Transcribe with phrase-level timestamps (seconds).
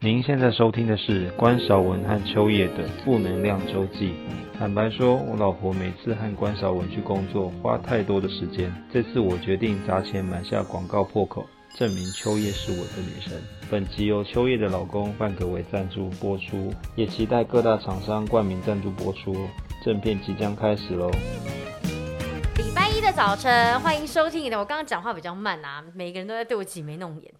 [0.00, 4.14] 您现在收听的是关韶文和秋叶的负能量周记。
[4.56, 13.42] 坦白说，我老婆每次和关韶文去工作花太多的时间，这次我决定砸钱买下广告破口，证明秋叶是我的女神。
[13.68, 19.48] 本集由秋叶的老公范可为赞助播出，也期待各大厂商冠名赞助播出。
[19.84, 21.10] 正片即将开始喽！
[22.56, 24.44] 礼拜一的早晨，欢迎收听。
[24.56, 27.34] 我刚刚讲话比较慢啊，每个人都在对我挤眉弄眼。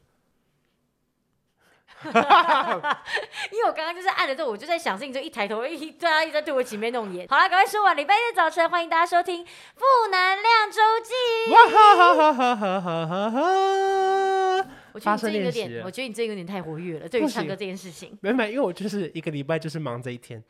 [3.51, 7.27] 因为我刚刚就是按了之后，我就在想事情，就一抬头，一大家一直在对我挤眉弄眼。
[7.29, 7.97] 好了，赶快说完。
[7.97, 11.13] 礼拜一的早晨，欢迎大家收听《负能量周记》。
[11.53, 13.39] 哇哈哈哈哈哈哈！
[14.93, 18.17] 我觉得你最近有点，我觉得你最近有点太活跃了，对于唱歌这件事情。
[18.21, 20.43] 没没，因为我就是一个礼拜就是忙这一天。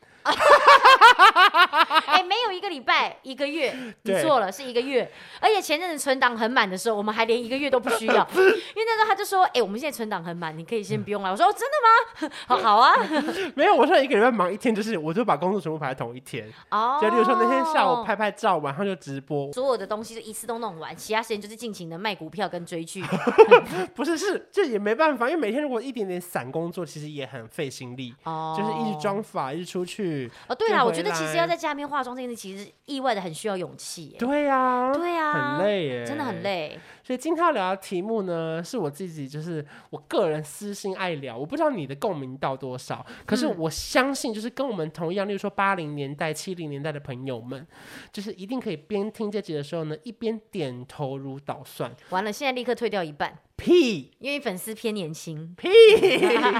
[2.59, 5.09] 一个礼拜，一个月，你做了，是一个月。
[5.39, 12.35] 而且前阵子存档很满的时候，我们还连一个月都不需要， 因为那时候他就说：“哎、欸，我们现在存档很满，你可以先不用来。”我说：“哦，真的吗？
[12.47, 12.93] 好好啊。
[13.55, 16.45] ”没有，我说一个礼拜忙一天，就是我就把工作全部排在同一天。
[16.71, 16.99] 哦。
[17.01, 23.01] 就例如说那天下午拍拍照，晚上就直播，所有的东西就一次都弄完，其他时间就是尽情的卖股票跟追剧。
[23.95, 28.13] 不是，是这也没办法，因为每天如果一点点散工作，其实也很费心力。
[28.25, 28.53] 哦。
[28.57, 30.29] 就是一直装法，一直出去。
[30.49, 34.15] 哦，对了，我觉得其实要在家里面化妆这件事，其实意外的很需要勇气。
[34.17, 36.79] 对呀，对呀，很累耶，真的很累。
[37.09, 47.65] 所以今天要聊的题目呢，是我自己就是我个人私心爱聊，我不知道你的共鸣到多少，可是我相信就是跟我们同样，例如说八零年代、七零年代的朋友们，
[48.13, 51.91] 就是一定可以边听这集的时候呢，一边点头如捣蒜。
[52.11, 53.39] 完了，现在立刻退掉一半。
[53.59, 54.09] 屁！
[54.19, 55.53] 因为粉丝偏年轻。
[55.57, 55.67] 屁！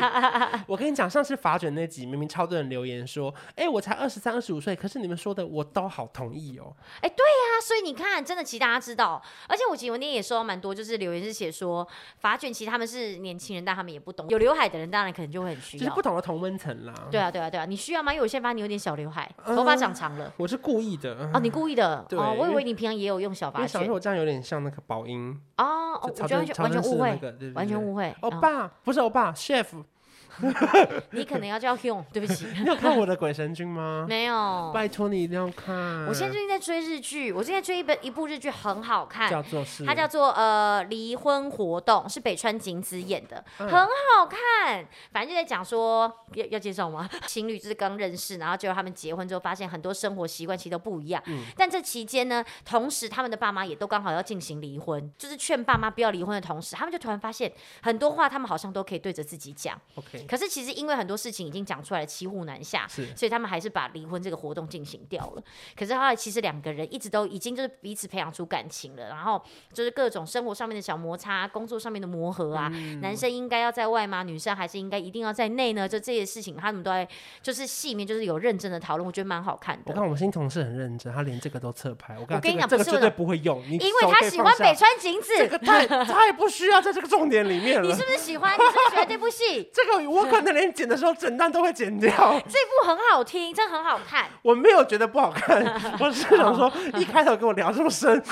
[0.68, 6.76] 我跟你讲，上次法卷那集，明明超多人留言说，哎、欸，我才二十三、二十五岁，可是你们说的我都好同意哦。
[6.96, 11.88] 哎、欸，对呀、啊，所以你看，真的，其实大家知道，而且我其实我那天也收到蛮多，就是留言是写说，
[12.20, 14.28] 发卷其实他们是年轻人，但他们也不懂。
[14.30, 16.94] 有刘海的人当然可能就会很需要，就是不同的同温层啦。
[17.12, 18.14] 对啊，对啊，对啊，你需要吗？
[18.14, 20.34] 因为我现在发现你有点小刘海，头发长长了、呃。
[20.38, 21.30] 我是故意的。
[21.34, 22.06] 哦，你故意的。
[22.10, 22.18] 对。
[22.18, 23.68] 哦，我以为你平常也有用小发卷。
[23.68, 25.32] 小时候我这样有点像那个宝英。
[25.58, 27.20] 哦哦，我觉得完全误会，
[27.56, 28.16] 完全误会。
[28.22, 29.66] 欧巴，哦、不是欧巴，chef。
[31.12, 32.46] 你可能要叫 Hyun， 对不起。
[32.60, 34.06] 你有看我的鬼神君吗？
[34.08, 34.72] 没有。
[34.74, 36.06] 拜托你一定要看。
[36.06, 44.86] 我现在最近在追日剧，我现在追一本一部日剧很好看，叫做是，它叫做呃离婚活动，是北川景子演的，嗯、很好看。
[45.12, 47.10] 反正就在讲说，要要介绍吗？
[47.28, 51.22] 情侣就是刚认识，然后结果他们结婚之后，发现很多生活习惯其实都不一样。
[51.28, 57.52] 嗯、但这期间呢，同时他们的爸妈也都刚好要进行离婚，就是劝爸妈不要离婚的同时，他们就突然发现
[57.82, 59.80] 很多话，他们好像都可以对着自己讲。
[59.96, 60.26] OK。
[60.30, 65.44] 可是其实因为很多事情已经讲出来了，骑虎难下，是，所以他们还是把离婚这个活动进行掉了。
[65.76, 69.42] 可是后来其实两个人一直都已经就是彼此培养出感情了，然后
[69.74, 74.22] 就是各种生活上面的小摩擦，工作上面的磨合啊，嗯、男生应该要在外吗？
[74.22, 75.90] 女生还是应该一定要在内呢？
[75.90, 77.08] 就这些事情，他们都在
[77.42, 79.84] 就是戏里面就是有认真的讨论，我觉得蛮好看的。
[79.88, 82.16] 我看我们新同事很认真，他连这个都侧拍。
[82.20, 87.88] 我跟你讲，这个绝对不会用，因为他喜欢北川景子，这个太他也不需要在这个重点里面 了。
[87.88, 88.56] 你是不是喜欢？
[88.58, 89.70] 你是不是喜欢这部戏？
[89.74, 92.10] 这个我可能连剪的时候整段都会剪掉。
[92.10, 94.26] 这部很好听，真的很好看。
[94.42, 95.64] 我没有觉得不好看，
[96.00, 98.22] 我是想说一开头跟我聊这么深。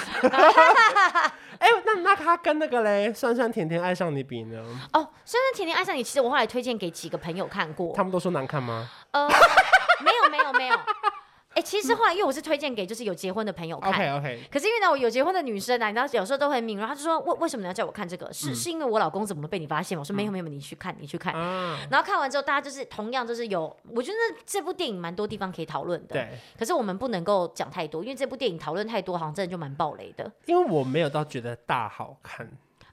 [1.59, 4.59] 哎、欸，那那他跟那个嘞，酸酸甜甜爱上你比呢？
[4.93, 8.87] 哦，酸酸甜甜爱上你，其实我后来推荐给几个朋友看过，他们都说难看吗？
[9.11, 9.27] 呃，
[10.03, 10.67] 没有没有没有。
[10.67, 10.77] 没有
[11.57, 14.40] 哎、欸，其实后来因为我是推荐给就是有结婚的朋友看，OK OK。
[14.51, 18.31] 可是因为呢，我有结婚的女生啊，你知道有时候都很敏锐，她就说为为什么你要叫我看这个？
[18.31, 19.97] 是、嗯、是因为我老公怎么都被你发现？
[19.97, 21.34] 我说没有没有，你去看你去看。
[21.35, 26.13] 嗯、然后看完之后，大家就是同样就是有，我觉得这部电影蛮多地方可以讨论的。
[26.13, 26.29] 对。
[26.59, 30.31] 可是我们不能够讲太多，因为这部电影讨论太多，好像真的就蛮暴雷的。
[30.46, 32.47] 因为我没有到觉得大好看。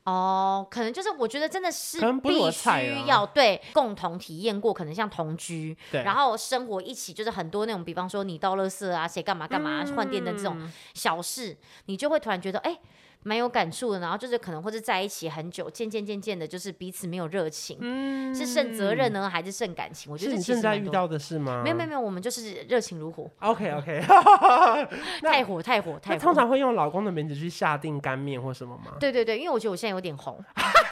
[0.04, 2.68] 哦，可能就是我觉得真的是必须
[3.06, 11.56] 要对共同体验过，可能像同居，然后生活一起，就是很多那种，比方说你倒垃圾啊，谁干嘛干嘛换电灯这种小事，
[11.86, 12.78] 你就会突然觉得哎。
[13.24, 20.12] 蛮有感触的，然后就是可能或是在一起很久，渐渐渐渐的，就是彼此没有热情，嗯，是胜责任呢，还是胜感情？
[20.12, 21.62] 我觉得是你现在遇到的是吗？
[21.64, 23.28] 没有没有没有，我们就是热情如火。
[23.40, 24.00] OK OK，
[25.22, 26.20] 太火太火太火。
[26.20, 28.92] 通常会用老公的名字去下定干面或什么吗？
[29.00, 30.38] 对对对，因为我觉得我现在有点红。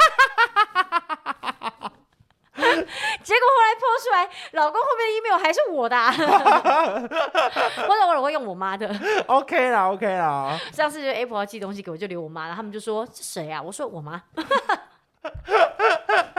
[3.23, 6.19] 结果后来 po 出来，老公后面的 email 还是我的，啊，或
[7.95, 8.95] 者我老公用我妈的。
[9.27, 10.59] OK 啦，OK 啦。
[10.73, 12.55] 上次就 Apple 要寄东西给我，就留我妈了。
[12.55, 13.61] 他们就说是谁啊？
[13.63, 14.23] 我说我妈。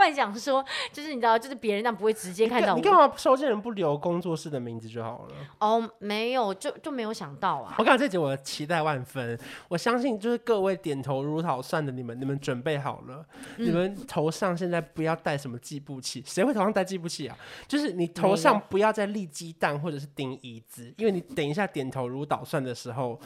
[0.00, 2.76] 幻想说，就是你知道，就是别人这样不会直接看到我。
[2.76, 5.34] 你干嘛收件人不留工作室的名字就好了？
[5.58, 7.74] 哦，没有，就就没有想到啊。
[7.76, 9.38] 我看这集我期待万分，
[9.68, 13.22] 我相信就是各位点头如捣蒜的你们，你们准备好了？
[13.58, 17.36] 嗯、你们头上现在不要带什么计步器，谁会头上带计步器啊？
[17.68, 23.20] 就是你头上不要再立鸡蛋或者是顶椅子，因为你等一下点头如捣蒜的时候。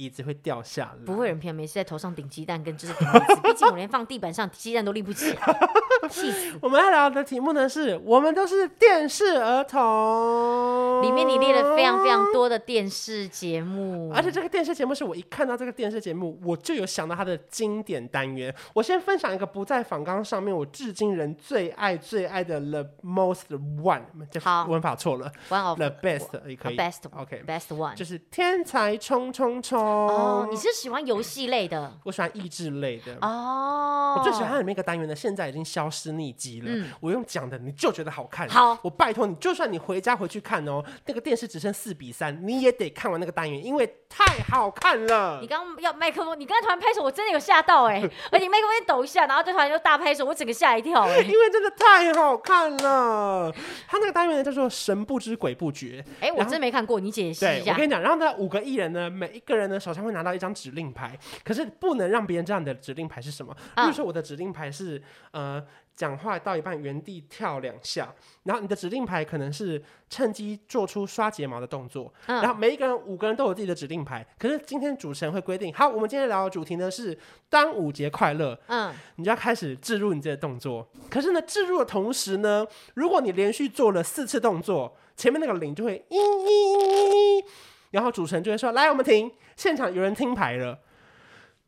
[0.00, 3.40] 椅子会掉下来，不会有人平常没事在头上顶鸡蛋，跟就是顶椅子。
[3.42, 5.60] 毕竟我连放地板上鸡蛋都立不起来，
[6.08, 6.58] 气死！
[6.62, 18.54] 我们要聊的题目呢是，我们都是电视儿童，里面你列了非常非常多的电视节目，而且这个电视节目是我一看到这个电视节目，我就有想到它的经典单元。
[18.72, 24.04] 我先分享一个不在访纲上面，我至今人最爱最爱的 The Most One，
[24.40, 29.89] 好，文法错了，One of the best 也可以，Best，OK，Best One，就是天才冲冲冲。
[29.90, 31.92] 哦，你是喜欢游戏类的？
[32.04, 33.16] 我喜欢益智类的。
[33.20, 36.66] 哦，我最喜欢它里面一个单元呢，现在已经消失匿迹了。
[36.68, 38.48] 嗯，我用讲的，你就觉得好看。
[38.48, 45.40] 好，我拜托你，就算你回家回去看哦，那个电视只剩四比三，你也得看完那个单元，因为太好看了。
[45.40, 48.00] 你刚刚要麦克风，你刚才突然拍手，我真的有吓到哎！
[48.30, 51.18] 而且麦克风抖一下，然后就突然就大拍手，我整个吓一跳哎！
[51.18, 53.52] 因为真的太好看了。
[53.88, 56.04] 他那个单元呢叫做“神不知鬼不觉”。
[56.20, 57.72] 哎，我真没看过，你解释一下。
[57.72, 59.79] 我跟你讲，然后呢，五个艺人呢，每一个人呢。
[59.80, 63.54] 手上会拿到一张指令牌，可是不能让别人知道你的指令牌是什么。
[63.74, 65.64] 比如说我的指令牌是呃，
[65.96, 72.12] 讲话到一半原地跳两下，然后你的指令牌可能是趁机做出刷睫毛的动作。
[72.26, 77.18] 然后每一个人五个人都有自己的指令牌，可是今天主持人会规定，好，我们今天聊的主题呢是
[77.48, 78.58] 端午节快乐。
[78.66, 80.88] 嗯，你就要开始置入你这个动作。
[81.10, 87.44] 可是呢，置入的同时呢，如果你连续做了四次动作，前面那个铃就会嘤嘤嘤。
[87.90, 90.78] 然后主持人就会说：“来，我们停，现场有人听牌了。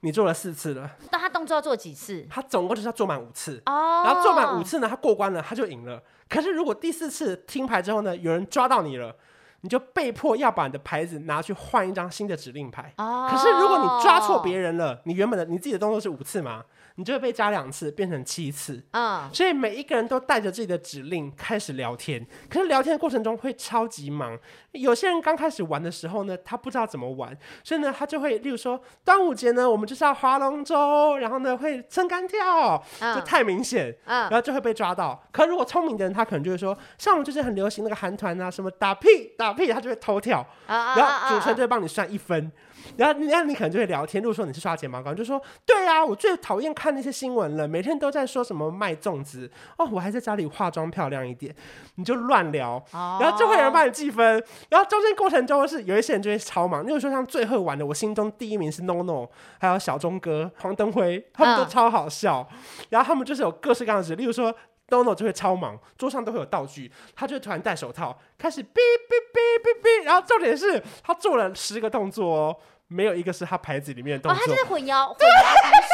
[0.04, 2.26] 你做了四次了，但他动作要做几次？
[2.28, 3.62] 他总共就是要做满五次。
[3.66, 6.02] 哦，然后做满五次呢，他过关了，他就赢了。
[6.28, 9.14] 可是如果第四次听牌之后呢，有人抓到你了，
[9.60, 12.92] 你就被迫要把你的牌子拿去换一张新的指令牌。
[12.96, 16.64] 哦，可是如果你抓错别人了，你原本的你自己的动作是五次嘛？”
[16.96, 18.82] 你就会被加两次，变成七次。
[18.92, 22.26] 嗯，所以每一个人都带着自己的指令开始聊天。
[22.48, 24.38] 可是聊天的过程中会超级忙。
[24.72, 32.82] 有些人刚开始玩的时候呢，他不知道怎么玩，所以呢，他就会，例如说端午节呢，我们就是要划龙舟，然后呢会撑杆跳，
[33.14, 35.22] 就太明显，然后就会被抓到。
[35.30, 42.50] 可如果聪明的人，他可能就会说，像我们就是很流行那个韩团啊，什么打屁打屁，他就会偷跳，然后主持人就会帮你算一分。
[42.96, 44.22] 然后，然后你可能就会聊天。
[44.22, 51.54] 如果说你是刷睫毛膏，就说：“对啊，我最讨厌看那些新闻了，每天都在说什么卖粽子哦，我还在家里化妆漂亮一点。”
[51.96, 54.42] 你就乱聊，然后就会有人帮你计分。
[54.70, 56.86] 然后中间过程中是有一些人就会超忙。
[56.86, 59.28] 例如说像最会玩的，我心中第一名是 NONO，
[59.60, 62.48] 还有小钟哥、黄登辉，他们都超好笑。
[62.88, 64.54] 然后他们就是有各式各样的事，例如说
[64.88, 72.56] NONO 就会超忙，桌上都会有道具，他就会突然戴手套开始哔哔哔哔哔，然后重点是他做了十个动作哦。
[72.88, 74.38] 没有一个是他牌子里面的动作。
[74.38, 75.16] 哦，他就是混淆混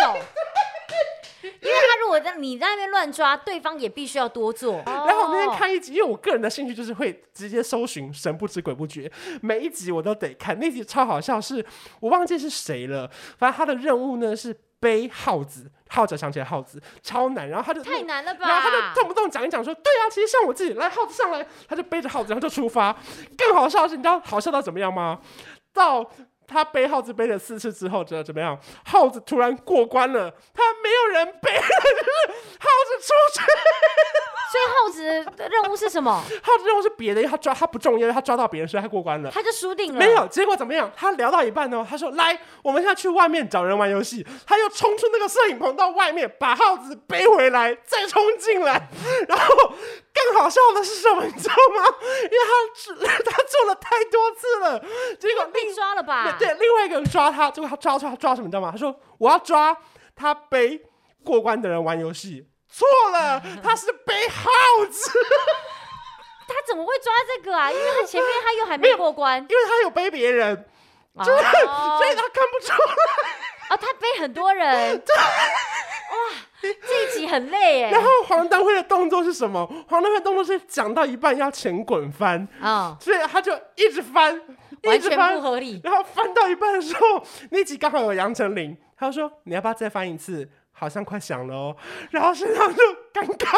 [0.03, 0.19] 手，
[1.63, 4.83] 因为他如果在你在那边乱抓，对方也必须要多做。
[4.85, 9.09] 然后我那天看一集，因为我个人的兴趣就是会直接搜寻神不知鬼不觉，
[9.43, 10.59] 每一集我都得看。
[10.59, 11.67] 那集超好笑是，是
[12.01, 13.09] 我忘记是谁了，
[13.39, 18.47] 反正他的任务呢是背耗子，耗子想起来耗子超难，然后他就太难了吧？
[18.49, 22.97] 然后他就动不动讲一讲说，对啊，其实像我自己来耗子上来，他就背着耗子然后就出发。
[23.37, 25.21] 更好笑的是，你知道好笑到怎么样吗？
[25.73, 26.11] 到。
[26.51, 28.59] 他背耗子背了四次之后，知道怎么样？
[28.87, 33.45] 耗子突然过关了，他没有人背了，就是耗子出去。
[34.51, 36.11] 所以耗子的任务是什么？
[36.43, 39.31] 耗子任务是别的，因为他抓他不重要，因为他抓到别人，所以他过关了。
[39.31, 39.99] 他就输定了。
[39.99, 40.91] 没有结果怎么样？
[40.97, 48.89] 他聊到一半呢，他说：“来，我们现在去外面找人玩游戏。”他又冲出那个摄影棚到外面，把耗子背回来，再冲进来。
[49.29, 49.55] 然后
[50.15, 51.25] 更好笑的是什么？
[51.25, 51.95] 你知道吗？
[52.23, 54.81] 因为他他做了太多次了，
[55.21, 56.37] 结果被抓了吧？
[56.39, 58.47] 对，另外一个人抓他，结果他抓抓他抓什么？
[58.47, 58.71] 你知道吗？
[58.73, 59.77] 他说：“我要抓
[60.17, 60.81] 他背
[61.23, 65.11] 过关的人玩游戏。”错了， 他是背耗子。
[66.49, 67.71] 他怎么会抓这个啊？
[67.71, 70.57] 因为他前面他又还没过关， 因为他有背别人，
[71.19, 72.95] 就是、哦、所以他看不出来。
[73.69, 74.99] 啊、哦，他背很多人。
[75.01, 77.91] 对哇，这一集很累哎。
[77.91, 79.67] 然后黄丹辉的动作是什么？
[79.91, 84.35] 黄丹辉的动作是讲到一半要前滚翻啊，哦、所以他就一直翻，
[84.83, 85.79] 一直翻，完全不合理。
[85.85, 91.77] 然后翻到一半的时候，那集刚好有杨丞琳，他就说：“你要不要再翻一次？”好像快响了哦，
[92.11, 92.83] 然后身上就
[93.13, 93.49] 尴尬。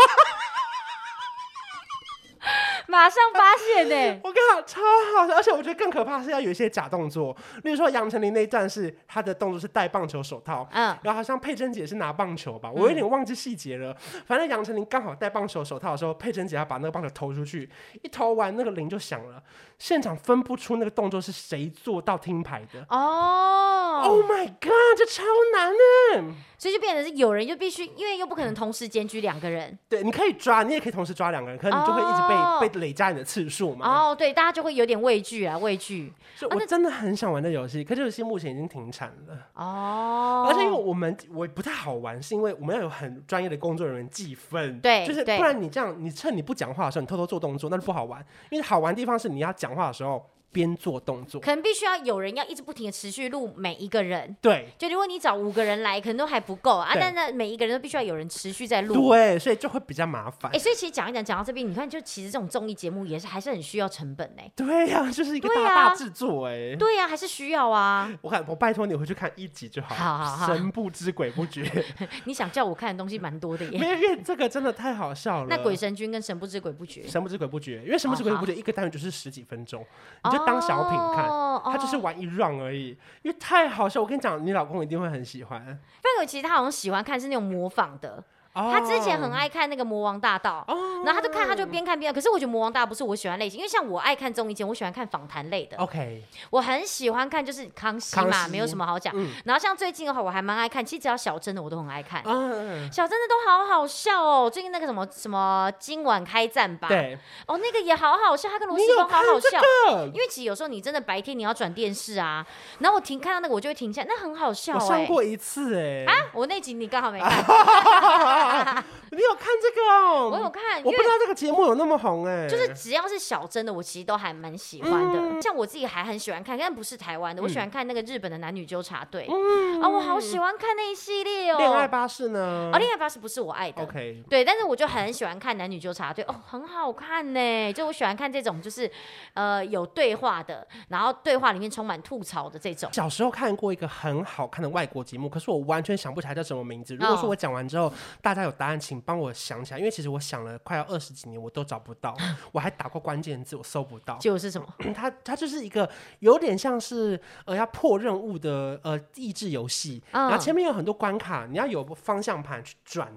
[2.91, 4.81] 马上发现呢、欸， 我跟你讲超
[5.17, 17.71] 好，而且我觉得更可怕是要有一些假动作，例如说杨丞琳那一段是她的动作是戴棒球手套，嗯，然后好像佩珍姐是拿棒球吧，我有点忘记细节了，嗯、反正杨丞琳刚好戴棒球手套的时候，佩珍姐要把那个棒球投出去，
[18.03, 19.43] 一投完那个铃就响了，
[19.79, 22.85] 现场分不出那个动作是谁做到听牌的。
[22.89, 25.23] 哦，Oh my god，这超
[25.55, 32.61] 难呢，所以就变成是有人就必须，因为又不可能同时检举两个人，对，你可以抓，你也可以同时抓两个人，可是你就会一直被、oh.
[32.61, 36.13] 被累加你的次数嘛，哦，oh, 对，大家就会有点畏惧啊，畏惧。
[36.35, 40.51] 所以我真的很想玩的游戏，可是游戏目前已经停产了哦，oh.
[40.51, 48.25] 而且因为我们我不太好玩，是因为我们要有很专业的工作人员计分，对，就是不然你这样，你趁你不讲话的时候，你偷偷做动作，那就不好玩。
[48.51, 50.25] 因为好玩的地方是你要讲话的时候。
[50.53, 54.37] 边做动作，可能必须要有人要一直不停的持续录每一个人。
[54.41, 56.91] 对，就如果你找五个人来，可能都还不够啊。
[56.95, 59.11] 但那每一个人都必须要有人持续在录。
[59.11, 60.51] 对，所以就会比较麻烦。
[60.53, 64.51] 哎，所以其实讲一讲，讲到这边，你看，就其实这种综艺节目也是还是很需要成本哎。
[64.57, 66.75] 对呀，就是一个大大制作哎。
[66.77, 68.11] 对呀，还是需要啊。
[68.21, 69.95] 我看，我拜托你回去看一集就好。
[69.95, 70.47] 好好好。
[70.55, 71.71] 神不知鬼不觉。
[72.25, 73.71] 你想叫我看的东西蛮多的耶。
[73.79, 75.47] 因为这个真的太好笑了。
[75.49, 77.07] 那鬼神君跟神不知鬼不觉。
[77.07, 79.85] 神不知鬼不觉，因为神不知鬼不觉一个单元就是十几分钟，
[80.25, 81.29] 你就当小品看。
[81.29, 84.01] 哦，他就是玩一 round 而已，因为太好笑。
[84.01, 85.63] 我跟你讲，你老公一定会很喜欢。
[85.65, 88.23] 范伟其实他好像喜欢看是那种模仿的。
[88.53, 90.65] 他之前很爱看那个《魔王大道》，
[91.05, 92.13] 然后他就看，他就边看边。
[92.13, 95.77] 可是我觉得《魔王大道》不是我喜欢类型，因为像我爱看综艺节目，我喜欢看访谈类的。
[95.77, 99.15] OK，我很喜欢看就是康熙嘛，没有什么好讲。
[99.45, 102.23] 然后像最近的话，我还蛮爱看，其实只要小真的我都很爱看。
[102.25, 104.51] 小真的都好好笑哦。
[104.51, 107.17] 最近那个什么什么今晚开战吧，对，
[107.47, 109.61] 哦那个也好好笑，他跟罗时丰好好笑。
[110.07, 112.45] 因为其实有时候你真的白天你要转电视啊，
[112.81, 114.75] 然后我停看到那个我就会停下，那很好笑。
[114.75, 116.05] 我上过一次哎。
[116.05, 117.31] 啊，我那集你刚好没看。
[119.13, 120.31] 你有看这个哦？
[120.31, 122.47] 我有看，我不知道这个节目有那么红哎。
[122.49, 125.43] 就是只要是小真的，我其实都还蛮喜欢的。
[125.43, 129.27] 像我自己还很喜欢看，但不是台湾的，我喜欢看那个日本的男女纠察队。
[129.29, 131.59] 嗯啊，我好喜欢看那一系列哦。
[131.59, 132.71] 恋爱巴士呢？
[132.73, 133.83] 哦，恋爱巴士不是我爱的。
[133.83, 134.23] OK。
[134.31, 137.73] 对，但是我就很喜欢看男女纠察队，哦，很好看呢。
[137.73, 138.89] 就我喜欢看这种，就是
[139.35, 142.89] 呃有对话的，然后对话里面充满吐槽的这种。
[142.93, 146.95] 小时候看过一个很好看的外国节目，可是我完全想不起来叫什么名字。
[146.95, 147.93] 如果说我讲完之后
[148.23, 149.79] 大家有答案，请帮我想起来。
[149.79, 152.17] 因为其实我想了快要二十几年，我都找不到。
[152.53, 154.17] 我还打过关键字，我搜不到。
[154.19, 154.67] 结果是什么？
[154.95, 163.17] 它它就是一个有点像是呃要破任务的呃益智游戏，然后前面有很多关卡，你要有方向盘去转。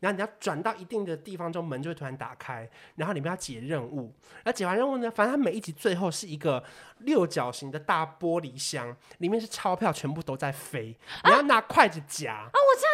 [0.00, 4.12] 然后你要转到一定的地方之后，门就会突然打开，然后里面要解任务。
[4.42, 6.60] 然后解完任务呢，反正它每一集最后是一个
[6.98, 10.86] 六角形的大玻璃箱，里面是钞票，全部都在飞。
[11.24, 12.32] 你要拿筷子夹。
[12.32, 12.88] 啊，我知道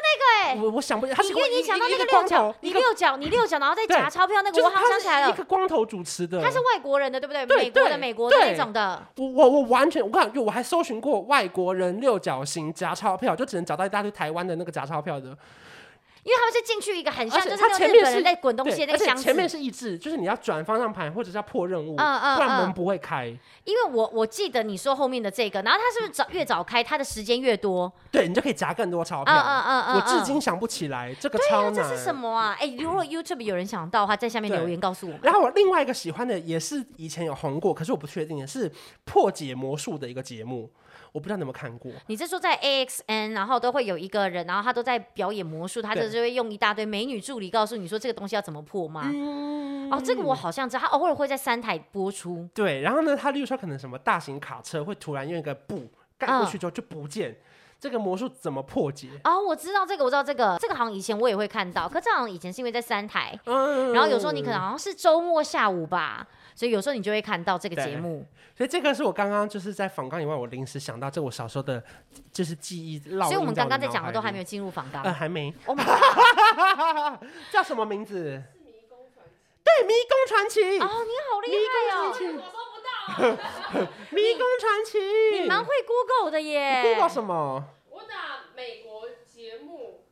[0.63, 1.19] 我我想不起来。
[1.25, 5.31] 因为你想到那个六角，你六角，你六角，然后再夹钞票那个，我好像想起来了。
[5.31, 7.45] 一个光头主持的，他是外国人的，对不对？
[7.47, 9.03] 美国的美国的那种的。
[9.17, 15.37] 我我我完全，我看，就我还搜寻过外国人六角形夹钞票，就只能找到一大堆台湾的那个夹钞票的。
[16.25, 23.27] 因为他们是进去一个很像，就是他前面是在滚东西的那个箱子，前面是益智，就是你要转方向盘或者是要破任务，嗯嗯，不然门不会开。
[23.65, 27.91] 因为我我记得你说后面的这个，然后他是不是早越早开，他的时间越多？
[28.11, 29.35] 对，你就可以夹更多钞票。
[29.35, 31.75] 嗯嗯嗯，我至今想不起来这个超难。
[31.75, 32.57] 这是什么啊？
[32.59, 35.21] 哎，如果 YouTube 有人想到的话，在下面留言告诉我们。
[35.23, 38.71] 然后我另外一个喜欢的也是以前有红过，可是我不确定的是
[39.05, 40.71] 破解魔术的一个节目。
[41.13, 41.91] 我不知道你有没有看过？
[42.07, 49.11] 你是说在 AXN，然后都会有一个人，然后他都在表演魔术，他就是会用一大堆美女助理告诉你说这个东西要怎么破吗？
[49.13, 52.49] 嗯、哦，这个我好像知道，他偶尔会在三台播出。
[52.55, 55.89] 对，然后呢，他例如说可能什么大型卡车会突然用一个布
[56.19, 57.37] 盖过去之后就不见，嗯、
[57.81, 59.09] 这个魔术怎么破解？
[59.25, 66.27] 哦，我知道这个，我知道这个，这个好像以前我也会看到，可这好像以前是因为在三台，嗯、然后有时候你可能好像是周末下午吧。
[66.59, 68.27] 所以有时候你就会看到这个节目。
[68.57, 71.81] 所以这个是我刚刚就是在访纲以外，我临时想到，这我小时候的，
[72.33, 72.99] 就是记忆。
[72.99, 75.05] 所以我们刚刚在讲的都还没有进入访纲。
[75.05, 75.55] 呃，还没。
[75.67, 77.29] Oh my god！
[77.53, 78.15] 叫什么名字？
[78.25, 79.55] 是迷宫传奇。
[79.63, 80.81] 对，迷宫传奇。
[80.81, 82.11] 哦，你好厉害哦！
[82.11, 82.13] 我
[82.51, 83.87] 搜不到。
[84.11, 84.99] 迷宫传奇。
[85.41, 86.83] 你蛮会 Google 的耶。
[86.83, 87.65] Google 什么？
[87.89, 90.03] 我打美国节目，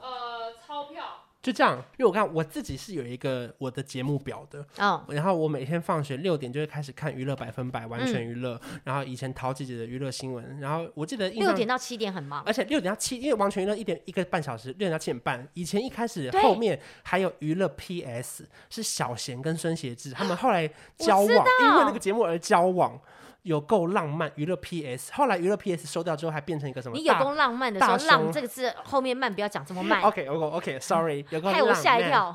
[0.00, 1.25] 呃，钞票。
[1.46, 5.00] 就这样，因为我看我自己是有一个我的节目表的，oh.
[5.10, 23.00] 然后我每天放学六点就会开始看娱乐百分百，完全娱乐，嗯、然后以前陶姐姐的娱乐新闻，然后我记得六点到七点很忙，而且六点到七，因为完全娱乐一点一个半小时，六点到七点半，以前一开始后面还有娱乐 PS 是小贤跟孙协志他们后来交往，因为那个节目而交往。
[23.46, 25.12] 有够浪漫，娱乐 PS。
[25.12, 26.96] 后来娱乐 PS 收掉之后，还变成一个什么？
[26.96, 30.02] 你有够浪漫的时候，浪这个字后面慢，不要讲这么慢。
[30.02, 31.48] OK，OK，OK，Sorry， 有够。
[31.48, 32.34] 害我吓一跳。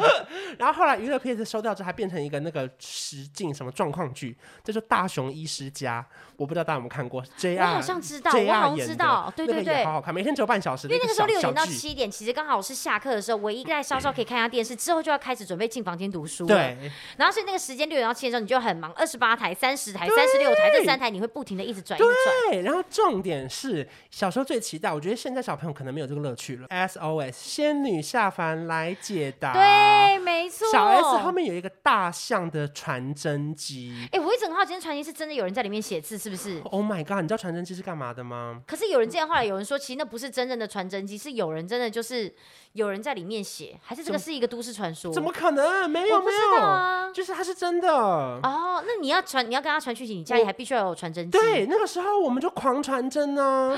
[0.58, 6.04] 然后后来娱乐 PS 收掉之后，还变成一个那个实境什么状况剧，叫做《大雄医师家》。
[6.36, 10.88] 我不知道大家有没有看过？JR，我好像知道，我好像知道，对对对，好好看，每天只有半小时。
[10.88, 16.46] 因为那个时候六点到七点，其实刚好是下课的时候，唯一在稍稍可以看一下电视，之后就要开始准备进房间读书。
[16.46, 16.76] 对。
[17.16, 21.30] 然后所以那个时间六点到七点的时候，你就很忙，二十八台、三十台、三十六台，这三台你会。
[21.30, 22.12] 不停的一直转，一转。
[22.50, 26.66] 对，然后重点是小时候最期待，我觉得现在小朋友可能没有这个乐趣了。
[26.66, 30.66] SOS 仙女下凡来解答，对，没错。
[30.72, 34.08] 小 S 后面有一个大象的传真机。
[34.10, 37.20] 哎，我一直很好奇，传真机是真的有人在里面写字，是不是？Oh my god！
[37.20, 38.60] 你知道传真机是干嘛的吗？
[38.66, 42.34] 可是有人这样，后来有人说，其实那不是真正的传真机，是有人真的就是
[42.72, 45.12] 有人在里面写，还是这个是一个都市传说？
[45.12, 45.90] 怎么可能？
[45.90, 47.88] 没有，没有啊，就是它是真的。
[47.92, 51.36] 哦，那你要传，你要跟他传讯息，你家里还必须要有传真机。
[51.36, 53.76] 对，那个时候我们就狂传真呢，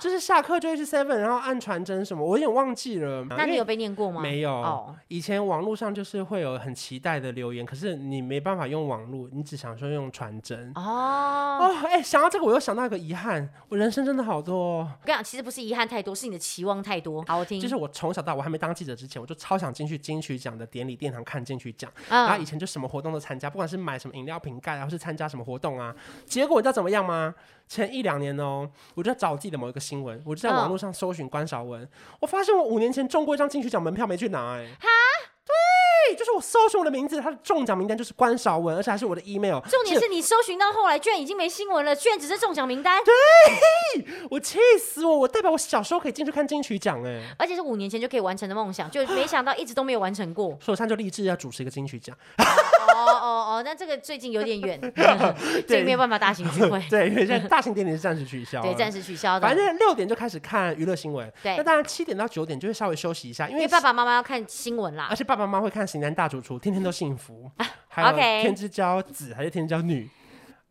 [0.00, 3.24] 就是下课就会去 Seven，然后按传真什么，我有点忘记了。
[3.30, 4.20] 那你有被念过吗？
[4.20, 4.50] 没有。
[4.50, 10.72] 哦，以前网络上就是会有很期待的留言，可是你没办法用网络，你只想说用传真。
[10.74, 10.80] 哦
[11.60, 14.78] 哦，哎，想到这个，我又想到一个遗憾，我人生真的好多。
[14.78, 17.24] 我跟你讲，其实不是遗憾太多，是你的期望太多。
[17.28, 17.60] 好，我听。
[17.60, 27.34] 就是我从小到我还没当记者之前，我就超想进去金曲奖的典礼殿堂看金曲奖，然后以前就什么活动都参加，不管是买什么饮料瓶盖，然后是参加什么活动啊，结果你知道怎么样吗？
[27.68, 31.88] 前一两年哦，我就在找我自己的某一个新闻，我就在网络上搜寻关韶文，
[32.20, 34.66] 我发现我五年前中过一张金曲奖门票没去拿，哎，
[36.16, 39.60] 就是我搜寻我的名字，他的中奖名单就是关少文，而且还是我的 email。
[39.68, 43.14] 重点是你搜寻到后来，居然已经没新闻了，居然只是中奖名单，对，
[44.30, 52.16] 我气死我，我代表我小时候可以进去看金曲奖，哎，而且是五年前就可以完成的梦想，就没想到一直都没有完成过，所以我现在就立志要主持一个金曲奖。
[52.94, 54.80] 哦哦哦，那这个最近有点远，
[55.66, 56.80] 这个没有办法大型聚会。
[56.88, 58.62] 对，因为现在大型典礼是暂时取消。
[58.62, 59.46] 对，暂时取消的。
[59.46, 61.30] 反正六点就开始看娱乐新闻。
[61.42, 61.56] 对。
[61.56, 65.08] 那当然七点到九点就会稍微休息一下，因为爸爸妈妈要看新闻啦。
[65.10, 67.50] 而且爸爸妈妈会看《型男大主厨》，天天都幸福。
[67.88, 68.08] 还有
[68.42, 70.04] 《天之骄子》还是《天之骄女》？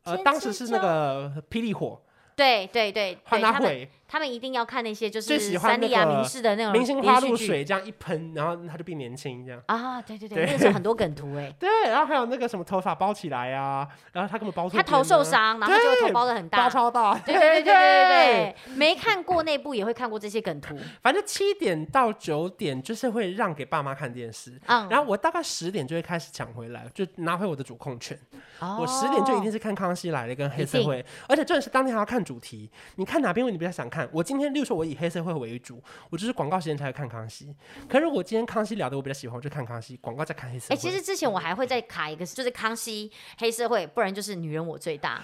[0.06, 2.02] 呃，当时是那个《霹雳火》。
[2.36, 3.18] 对对对。
[3.26, 3.90] 换他会。
[4.14, 9.60] 他们一定要看那些就是三立啊、民视的那种明星花露水这样一喷，然后他就变年轻这样。
[9.66, 20.78] 啊，对对对，那时候很多梗图哎， 对，然后还有那个什么头发包起来啊，然后他根本包他头受伤，然后就头包的很大，包超大，对对对对对，没看过那部也会看过这些梗图。
[21.02, 28.16] 反正七点到九点就是会让给爸妈看电视，然后我大概十点就会开始抢回来，就拿回我的主控权。
[28.60, 34.03] 我十点就一定是看《康熙来了》跟黑社会，而且重点是当天还要看主题，你看哪边你比较想看？
[34.12, 34.84] 我今天，例如说我。
[34.84, 37.56] 以黑社会为主，我就是广告时间才会看康熙。
[37.88, 40.76] 可是我今天康熙聊的我比较喜欢，我就看康熙，广告再看黑社会。
[40.76, 45.22] 哎、欸，其实之前我还会再卡一个，就是康熙、黑社会，不然就是女人我最大。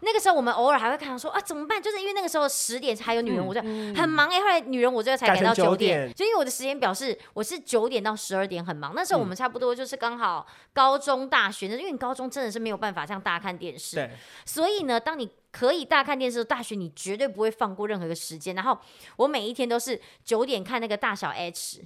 [0.00, 1.82] 那个时候我们偶尔还会看到说啊，怎么办？
[1.82, 4.40] 就是因为那个时候十点还有女人我最大，嗯嗯、很忙哎、欸。
[4.40, 8.94] 后来女人我最大才改到九点，就因为我的时间表是我是九点到十二点很忙。
[8.96, 14.10] 那时候我们差不多就是刚好高中大学，因为你高中真的是没有办法像大家看电视，
[14.46, 18.56] 所以呢，当你可以大看电视，大学你绝对不会放过任何一个时间。
[18.56, 18.76] 然后
[19.14, 21.84] 我每一天都是九点看那个大小 H。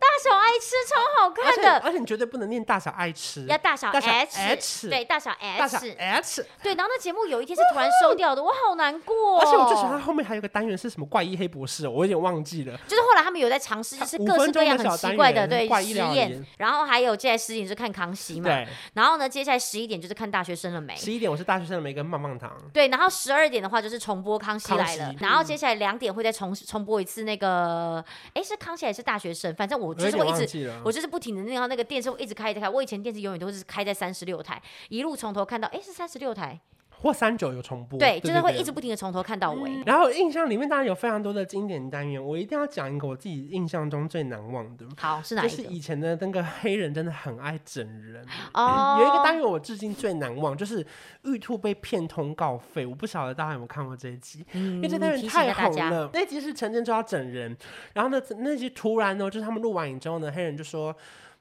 [0.00, 6.74] 大小爱吃超好看的，而且你绝对不能念大小爱吃，要大小 H，对，大小 H，大小 H，对。
[6.74, 9.40] 然后那节目有一天是突然收掉的，我好难过。
[9.40, 12.76] 而且我最喜欢后面还有个单元是什么怪医黑博士，我有点忘记了。
[12.88, 16.44] 就是后来他们有在尝试，就是各式各样很奇怪的对实验。
[16.56, 18.66] 然后还有接下来十点是看康熙嘛，对。
[18.94, 20.96] 然后呢，接下来十一点就是看大学生了没？
[20.96, 22.50] 十一点我是大学生了没跟棒棒糖。
[22.72, 28.02] 对，然后十二点的话就是重播康熙来了，然后接下来两点会再重重播一次那个，
[28.34, 29.54] 哎，是康熙还是大学生？
[29.54, 30.72] 反正我就是会一直。
[30.84, 32.68] 我就是不停的那样那个电视，我一直开一直开。
[32.68, 36.58] 我以前电视永远都是开在三十六台，一路从头看到，哎，是三十六台。
[37.02, 39.82] 或三九有重播，对，就是会一直不停的从头看到尾。
[39.86, 44.86] 然后印象里面当然有非常多的经典单元，我一定要讲一个我自己印象中最难忘的。
[44.98, 45.56] 好，是哪一个？
[45.56, 48.24] 就是以前的那个黑人真的很爱整人。
[48.52, 48.98] 哦。
[49.00, 50.86] 有一个单元我至今最难忘，就是
[51.24, 52.84] 玉兔被骗通告费。
[52.84, 56.10] 我不晓得大家有没有看过这一集，因为这单元太红了。
[56.12, 57.56] 那一集是陈真就要整人，
[57.94, 60.94] 然后呢，那集突然呢，就是他们录完影之后呢，黑人就说，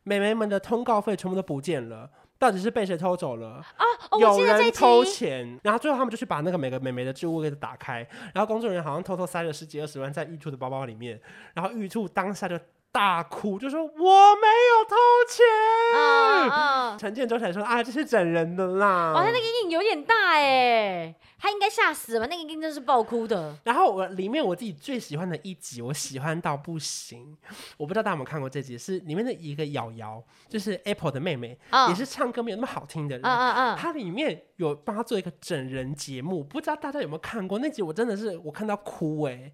[0.04, 2.10] 美眉们的通告费全部都不见了。
[2.40, 3.62] 到底是被谁偷走了？
[3.76, 11.20] 啊，哦有人偷钱，然后最后他们就去把那个每个美眉的置物给打开，然后工作人员好像偷偷塞了十几二十万在玉兔的包包里面，
[11.54, 12.58] 然后玉兔当下就
[12.92, 14.96] 大哭，就说我没有偷
[15.28, 16.00] 钱。
[16.00, 19.14] 啊陈建州才说啊，这是整人的啦。
[19.14, 22.28] 哇，他那个阴影有点大哎，他应该吓死了吧？
[22.30, 23.58] 那个一定真是爆哭的。
[23.64, 27.36] 然后我里面我自己最喜欢的一集，我喜欢到不行。
[27.78, 33.26] 我不知道大家有没有看过这集，是里面的一个瑶瑶，就是 Apple 的妹妹，哦、也是唱歌没有那么好听的人。
[33.26, 37.82] 嗯嗯嗯，她里面有帮她做一个整人节目，不知道大家有没有看过那集？
[37.82, 39.52] 我真的是我看到哭哎，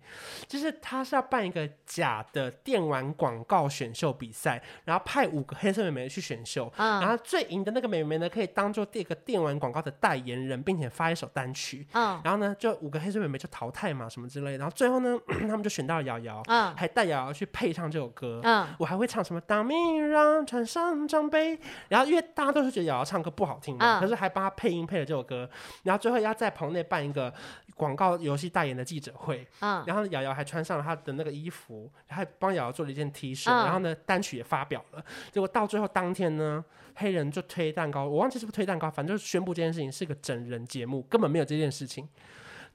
[0.48, 11.75] 就是她是要办一个假的电玩广告选秀比赛，然后派五个黑色妹妹去选秀，嗯、然后最赢的那个妹妹呢，可以当做这个电玩广告的代言人，并且发一首单曲。
[11.94, 14.58] 嗯，然后呢，就五个黑色妹妹就淘汰嘛，什么之类的。
[14.60, 18.40] 然后最后呢， 他们就选到了瑶瑶，嗯，还带瑶瑶去配唱这首歌。
[18.44, 19.42] 嗯，我还会唱什么？
[19.42, 21.60] 当明让穿上装备。
[21.90, 25.50] 然后因为大家都是觉得瑶瑶唱歌不好听嘛，嗯、可是还帮她配音配了这首歌。
[25.84, 27.34] 然后最后要在棚内办一个
[27.76, 29.48] 广告游戏代言的记者会。
[29.60, 33.52] 嗯，然后瑶瑶还穿上了她的那个衣服，还帮瑶瑶做了一件 T 恤。
[33.52, 35.06] 嗯、然后呢，单曲也发表了。
[35.32, 42.10] 结果到最后当天呢，黑人就推蛋糕，我忘记是不是推蛋糕，反正就宣布这件事情是个整人节目，根本没有这件事情，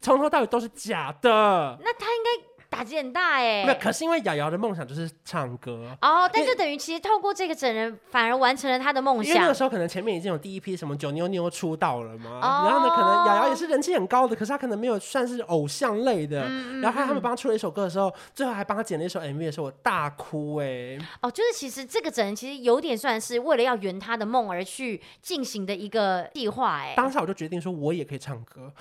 [0.01, 1.79] 从头到尾都是假的。
[1.83, 2.50] 那他应该。
[2.71, 9.27] 打击很大哎、欸，没有，可是因为瑶瑶的梦想就是唱歌哦，但就等于其实透过这个整人，反而完成了他的梦想。
[9.27, 16.45] 因为那个时候可能前面已经有第一批什么九妞妞出道了嘛，哦、然后呢，可能瑶瑶也是人气很高的，可是他可能没有算是偶像类的。
[16.49, 20.99] 嗯、然后他们帮他出了一首歌的时候，最后还帮他剪了一首 MV 的时候，我大哭哎、欸。
[21.23, 26.95] 哦，就是其实这个整人其实有点算是为了要圆他的梦而去进行的一个计划哎。
[26.97, 28.73] 当时我就决定说，我也可以唱歌。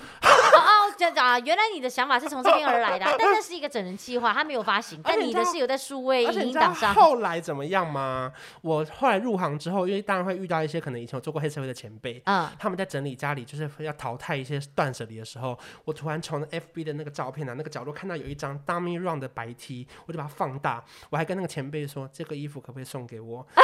[1.00, 6.92] 这样啊，原来你的想法是从这边而来的，啊， 但那是一个整人计划，它没有发行， 但你的是有在数位影音档上。
[6.94, 8.32] 后来怎么样吗？
[8.60, 23.46] 我后来入行之后，因为当然会遇到一些可能以前有做过黑社会的前辈，嗯，他们在整理家里，就是要淘汰一些断舍离的时候，我突然从 FB 的那个照片啊，那个角落看到有一张 Dummy Run 的白 T，我就把它放大，我还跟那个前辈说，这个衣服可不可以送给我？
[23.54, 23.62] 啊、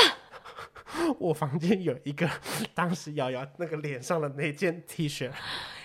[1.18, 2.28] 我房间有一个
[2.74, 5.30] 当时瑶瑶那个脸上的那件 T 恤。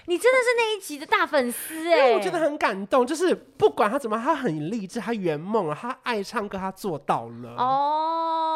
[0.08, 2.14] 你真的是那一集的大粉丝哎、欸！
[2.14, 7.56] 我觉得很感动，就是不管他怎么，他很励志，他圆梦了，他爱唱歌，他做到了。
[7.58, 8.51] 哦，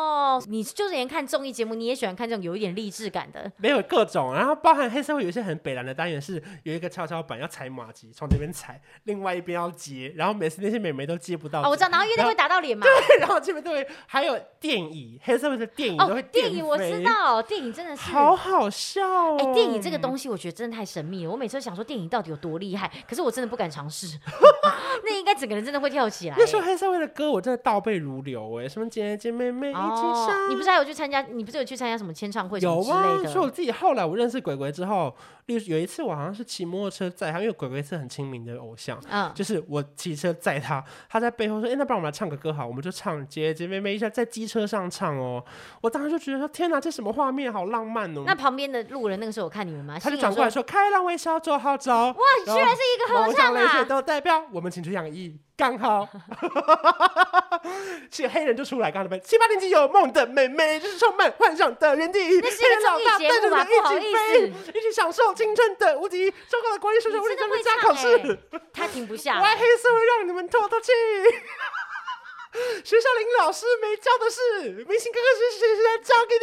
[0.48, 3.52] 你就是连看综艺节目，你也喜欢看这种有一点励志感的？
[3.58, 11.62] 没有各种，然后包含黑社会有一些很北蓝的单元，是有一个跷跷板要踩马吉，从这边踩，另外一边要接，然后每次那些美眉都接不到。
[11.62, 12.86] 哦，我知道，然后因为会打到脸嘛。
[12.86, 16.46] 对，然后这边都会还有电影，黑社会的电影都会电。
[16.46, 19.38] 电椅我知道，电影真的是好好笑哦。
[19.40, 24.08] 哎，电影这个东西我觉得真的太神秘了，我每次都想说电影到底有多厉害，可是我真的不敢尝试。
[25.04, 26.36] 那应该整个人真的会跳起来。
[26.38, 30.50] 那时候黑社会的歌我真的倒背如流哎，什么姐姐妹妹一起唱。
[30.50, 31.22] 你不是还有去参加？
[31.22, 33.30] 你不是有去参加什么签唱会什么之类的？
[33.32, 35.14] 所以我自己后来我认识鬼鬼之后，
[35.48, 45.44] 例如有一次我好像是骑摩托车载他，因为鬼鬼是很亲民的偶像，嗯，就是我骑车载他，他在背后说：“哎，那不然我们来唱个歌好？”我们就唱姐姐妹妹一下，在机车上唱哦。
[45.82, 50.00] 我当时就觉得说：“天哪，这什么画面，好浪漫哦！”那旁边的路人那个时候我看你们吗？
[50.02, 53.84] 他就转过来说：“开朗微笑做号召。”哇，你居然是一个合唱啊！
[53.84, 55.38] 都代表我们青春洋溢。
[55.58, 56.06] 刚好，
[58.12, 62.20] 其实黑人就出来，刚才七八年级有梦的妹妹，就是充满幻想的原地。
[62.20, 63.64] 那是一个综艺节目吗？
[63.64, 66.34] 不好意思，一起享受青春的无敌。
[66.50, 68.40] 收过的国际数学物理专家考试，
[68.74, 69.42] 他停不下。
[69.42, 70.92] 歪黑色会让你们透透气。
[72.84, 76.36] 学校林老师没教的事，明星哥哥是谁来教给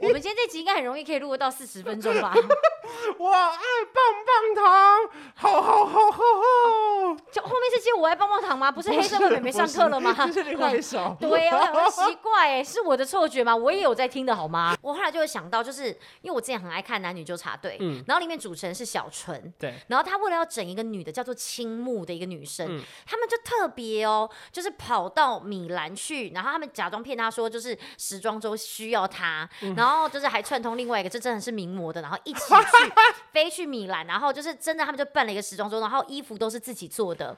[0.00, 0.08] 你？
[0.08, 2.32] 我们今天这集应该很容易可以录到四十分钟吧？
[3.18, 3.60] 我爱
[3.92, 7.16] 棒棒糖，好好好好好。
[7.30, 8.70] 就后面是接我爱棒棒糖吗？
[8.70, 10.14] 不是黑社会妹妹上课了吗？
[10.26, 11.16] 这 是另外一首。
[11.20, 13.54] 对呀、啊，很奇怪哎，是我的错觉吗？
[13.54, 14.76] 我也有在听的好吗？
[14.82, 15.88] 我后来就会想到，就是
[16.22, 25.40] 因为我之前很爱看《男女纠察队》，嗯，然后里面主持人是小纯，对，然后他为了要整一个女的叫做青木的一个女生，嗯、他们就特别哦，就是跑到。
[25.50, 32.92] 米兰去，然后他们假装骗他说，就是时装周需要他，嗯、然后就是还串通另外一个，这真的是名模的，然后一起 去
[33.32, 37.36] 飞去米兰，然后就是真的他们就办了一个时装周，然后衣服都是自己做的，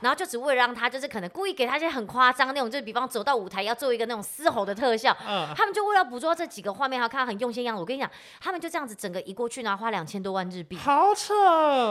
[0.00, 7.80] 然后就只为了让他就是可能故意给他一些很夸张那种，就是比方走到舞台要做一个那种嘶吼的特效，嗯、他们就为了捕捉这几个画面，还要看他很用心样子。
[7.80, 11.34] 我跟你讲，他们就这样子整个移过去，然后花两千多万日币，好扯，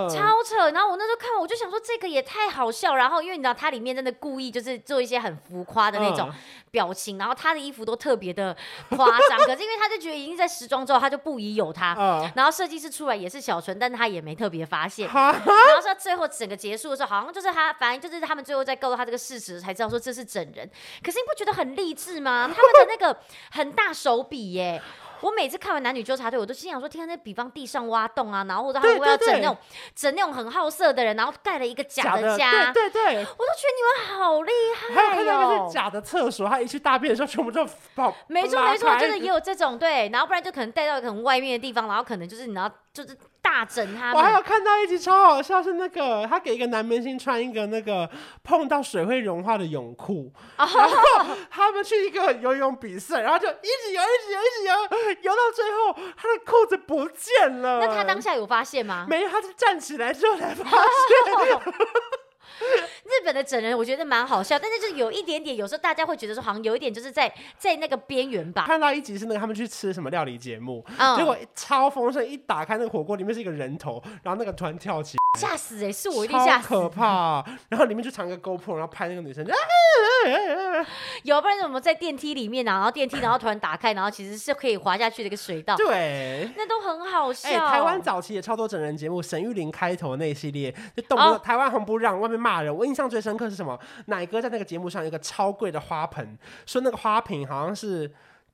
[0.10, 0.71] 超扯。
[0.71, 5.36] 然后我那时候看完，我就想说这个也太好笑，然后因为你知道它里面真的故意就是做一些很。
[5.47, 6.32] 浮夸的那种
[6.72, 8.56] 表情，然后他的衣服都特别的
[8.89, 11.96] 夸张， 可是因为他就觉得已经在时装周，他就不疑有他。
[12.36, 15.10] 然后设计师出来也是小纯，但他也没特别发现。
[15.13, 20.70] 然后说最后整个结束的时候，好像就是他，反正就是他们最后在告诉他这个事实，才知道说这是整人。
[21.04, 22.52] 可是你不觉得很励志吗？
[22.54, 23.20] 他们的那个
[23.52, 24.82] 很大手笔耶。
[25.21, 29.58] 我每次看完男女纠察队，我都心想说：天啊，那比方地上挖洞啊，然后或者他们会要整那种
[29.95, 34.95] 整那种很好色的人，然后盖了一个假的家，对对对，我都觉得你们好厉害。
[34.95, 38.13] 还有看到那个假的厕所，他一去大便的时候全部就爆。
[38.27, 43.17] 没错没错，就是也有这种对，然后不然就可能带到可能外面的地方，然后可能就是你要就是。
[43.47, 48.10] 大整他，我还有看到一集超好笑，是那个他给一个男明星穿一个那个
[48.43, 54.73] 碰到水会融化的泳裤，然后他们去一个游泳比赛，然后就一直游，一直游，一直游，
[55.21, 57.79] 游到最后他的裤子不见了。
[57.79, 59.05] 那他当下有发现吗？
[59.10, 61.73] 没有，他是站起来之后才发现。
[63.06, 68.65] 日本的整人我觉得蛮好笑，但是就是有一点点，有时候大家会觉得说好像有一点就是在在那个边缘吧。
[68.65, 77.43] 看到一集是那个他们去吃什么料理节目，嗯、结果超丰盛，一打开那个火锅里面是一个人头，然后那个突然跳起，吓死哎、欸，是我一定吓死，可怕。
[77.70, 79.46] 然后里面就藏个 GoPro，然后拍那个女生，
[81.24, 82.74] 有不然怎么在电梯里面啊？
[82.74, 87.50] 然后电梯然后突然打开，然后其实是可以滑下去的一个水道，对，那都很好笑。
[87.50, 93.77] 欸、台湾早期也超多整人节目，沈玉琳开头那一系列，就动不动、哦、台湾红不让，外面骂人，我印象最深刻是什么？
[94.05, 98.10] 奶哥在那个节目上有一个超贵的花盆，说那个花瓶好像是。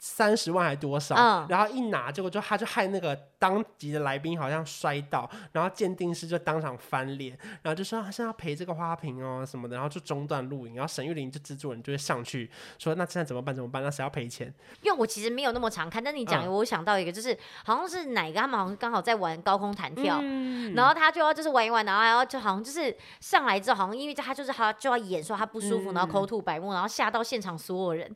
[0.06, 1.16] 三十万还多少？
[1.16, 13.56] 嗯、然后一拿，结果就他就害那个当级的来宾好像摔倒，然后鉴定师就当场翻脸，然后就说他现在要赔这个花瓶哦什么的，然后就中断录影，然后沈玉琳就制作人就会上去说那现在怎么办？
[13.56, 13.82] 怎么办？
[13.82, 14.54] 那谁要赔钱？
[14.82, 28.13] 因为我其实没有那么常看，但你讲、嗯、我想到一个，就是好像是哪个他们好像刚好在玩高空弹跳，嗯、然后他就要就是玩一玩，然后然后就好像就是上来之后，好像因为他就是他就要演说他不舒服，嗯、然后口吐白沫，然后吓到现场所有人。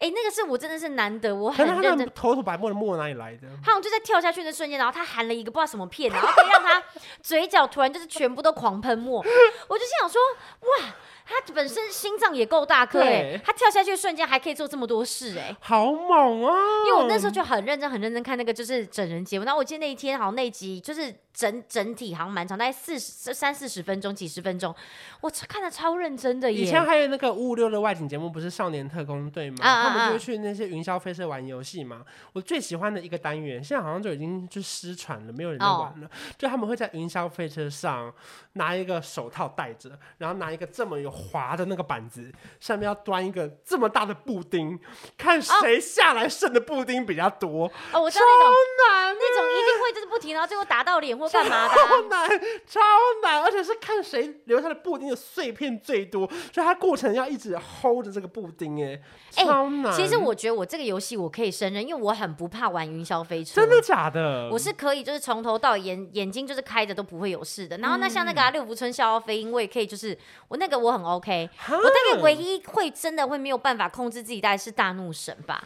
[0.00, 1.27] 哎，那个是我真的是难得。
[1.32, 3.48] 我很认真，头吐白沫的沫哪里来的？
[3.64, 6.82] 他好像就在跳下去的瞬间，然后他含了一个不知道什么片，然后可以让他
[7.22, 9.24] 嘴角突然就是全部都狂喷沫。
[9.68, 10.20] 我就心想说，
[10.60, 10.94] 哇，
[11.28, 16.54] 他本身心脏也够大颗哎、欸，他跳下去瞬间还可以做这么多事哎、欸，好猛啊！
[16.86, 21.14] 因为我那时候就很认真、很认真看那个就是整人节目，然后我记得那一天好像那集就是。
[21.38, 24.74] 整整体好像蛮长，大概四十三四十分钟，几十分钟，
[25.20, 26.62] 我看的超认真的耶。
[26.62, 29.58] 以前还有那个五五六的外景节目，不是少年特工队吗？
[29.60, 32.04] 啊啊啊他们就去那些云霄飞车玩游戏嘛。
[32.32, 36.08] 我最喜欢的一个单元，现在好像就已经就失传了，没有人在玩了。
[36.08, 38.12] 哦、就他们会在云霄飞车上
[38.54, 44.78] 拿一个手套戴着，然后拿一个这么有滑的那个板子，上面要端一个这么大的布丁，
[45.16, 47.70] 看谁下来剩的布丁比较多。
[47.92, 51.28] 哦，我知道那种超难，那种一定会就是不停，然后最后打到脸或。
[51.28, 51.74] 干嘛的？
[51.74, 52.28] 超难，
[52.66, 52.80] 超
[53.22, 58.98] 难，而且是看谁留下的布丁的碎片最多，所以他过程要一直 hold 着这个布丁，哎，
[59.30, 59.92] 超难。
[59.92, 63.60] 其实我觉得我这个游戏我可以胜任，因为我很不怕玩云霄飞车。
[63.60, 64.48] 真的假的？
[64.50, 67.76] 我是可以，就是从头到眼眼睛就是开着都不会有事的。
[67.78, 70.16] 然后那像那个、啊、六福村笑傲飞鹰，我也可以，就是
[70.48, 71.48] 我那个我很 OK。
[71.68, 75.62] 我大概唯一会真的会没有办法控制自己，大概是大怒神吧。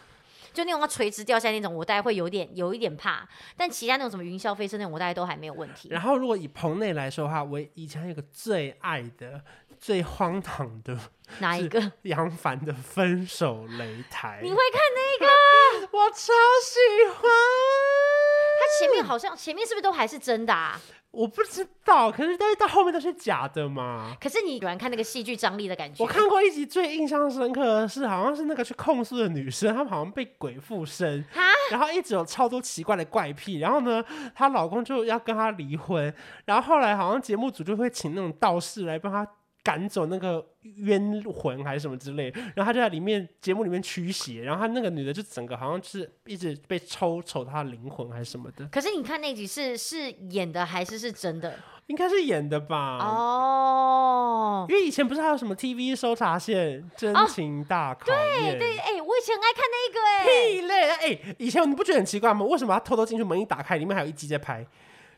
[0.52, 3.26] 就那种要垂直掉下来那种，我大概会有点有一点怕。
[3.56, 5.88] 但其他那种什么云霄飞车那种，我大概都还没有问题。
[5.90, 9.42] 然后如果以棚内来说的话，我以前有个最爱的、
[9.80, 10.94] 最荒唐的
[11.40, 11.92] 哪一个？
[12.02, 14.40] 杨凡的分手擂台。
[14.42, 15.88] 你会看那个？
[15.96, 17.22] 我超喜欢。
[18.60, 20.78] 他前面好像前面是不是都还是真的啊？
[21.12, 24.16] 我不知道，可是但是到后面都是假的嘛。
[24.18, 26.02] 可是你喜欢看那个戏剧张力的感觉。
[26.02, 31.24] 我看过一集最印象深刻的是，好像是那个去控诉的女生，她们好像被鬼附身，
[31.70, 34.02] 然后一直有超多奇怪的怪癖，然后呢，
[34.34, 36.12] 她老公就要跟她离婚，
[36.46, 39.26] 然后后来好像节目组就会请那种道士来帮她。
[39.62, 48.66] 赶走那个冤魂还是什么之类，然后他就在里面节目里面驱邪，然后他那个女的就整个好像是一直被抽抽她的灵魂还是什么的。
[48.66, 51.58] 可是你看那集是是演的还是是真的？
[51.86, 52.98] 应该是演的吧。
[52.98, 58.54] 哦，因为以前不是还有什么 TV 搜查线真情大考验？
[58.54, 60.52] 哦、对对，哎、欸，我以前很爱看那个哎、欸。
[60.52, 62.44] 屁嘞，哎、欸，以前你不觉得很奇怪吗？
[62.46, 64.64] 为什么他偷偷进去门一打开，里面还有一集在拍？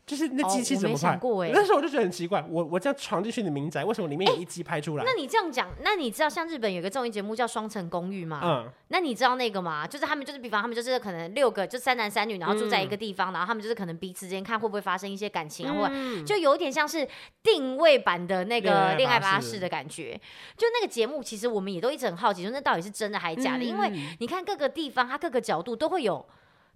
[0.07, 1.19] 就是那机器怎么拍？
[1.23, 5.03] 哦欸、那时候我就觉得很奇怪，我我这样闯进去的民宅，为什么里面有一机拍出来？
[5.03, 8.41] 欸、那你这样讲，那你知道像日本有个综艺节目叫《双层公寓》吗？
[8.45, 9.87] 嗯，那你知道那个吗？
[9.87, 17.09] 就是他们就是比方他们就是可能六个就三男三女，然后住在一个地方，嗯、然后他们就是可能彼此之间看会不会发生一些感情啊，或、嗯、就有点像是
[17.43, 20.21] 定位版的那个恋爱巴士的感觉。
[20.57, 23.65] 就那个节目，其实我们也都一直很好奇，说那到底是真的还是假的？
[23.65, 23.91] 嗯、因为
[24.21, 26.27] 你看各个地方，它各个角度都会有。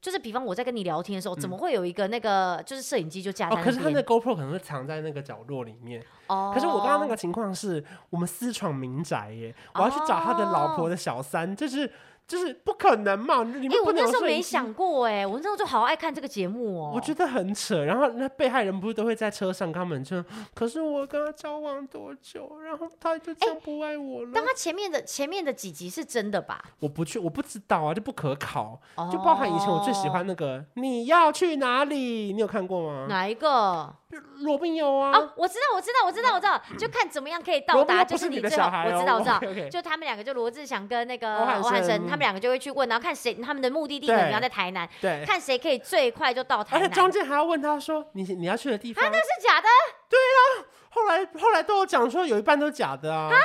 [0.01, 3.57] 就是比方我在跟你聊天的时候，怎么会有一个那个就是摄影机就架在？
[3.57, 6.05] 哦，可是他那 GoPro 可能会藏在那个角落里面。
[6.29, 6.53] 哦。
[6.55, 11.91] 可是我刚刚那个情况是我们私闯民宅耶，我要去找他的老婆的小三，就是
[12.29, 13.43] 就是不可能嘛！
[13.43, 16.93] 你们、欸、我那时候没想过哎、欸，我那时候就好爱看这个节目哦、喔。
[16.95, 17.83] 我觉得很扯。
[17.85, 20.23] 然后那被害人不是都会在车上跟他们说，
[20.55, 24.31] 可是我跟他交往多久，然后他就这样不爱我了。
[24.35, 26.63] 但、欸、他前面的前面的几集是真的吧？
[26.81, 28.79] 我不去，我不知道啊，就不可考。
[28.97, 33.07] 哦、就包含以前我最喜欢那个你要去哪里，你有看过吗？
[33.09, 33.95] 哪一个？
[34.39, 35.13] 罗宾有啊。
[35.13, 36.61] 哦，我知道，我知道，我知道，我知道。
[36.79, 38.85] 就看怎么样可以到达，就是你最好。
[38.85, 39.39] 我知道，我知道。
[39.39, 39.69] Okay, okay.
[39.71, 46.85] 就他们两个，就罗志祥跟那个欧汉声，他们两个就会去问，然后看谁他们的目的地可能要在台南，对，看谁可以最快就到台南。
[46.85, 49.69] 而且中间还要问他说：“你你要去的地方？”啊，那是假的。
[50.09, 53.31] 对啊，后来后来都有讲说有一半都是假的啊。
[53.33, 53.39] 啊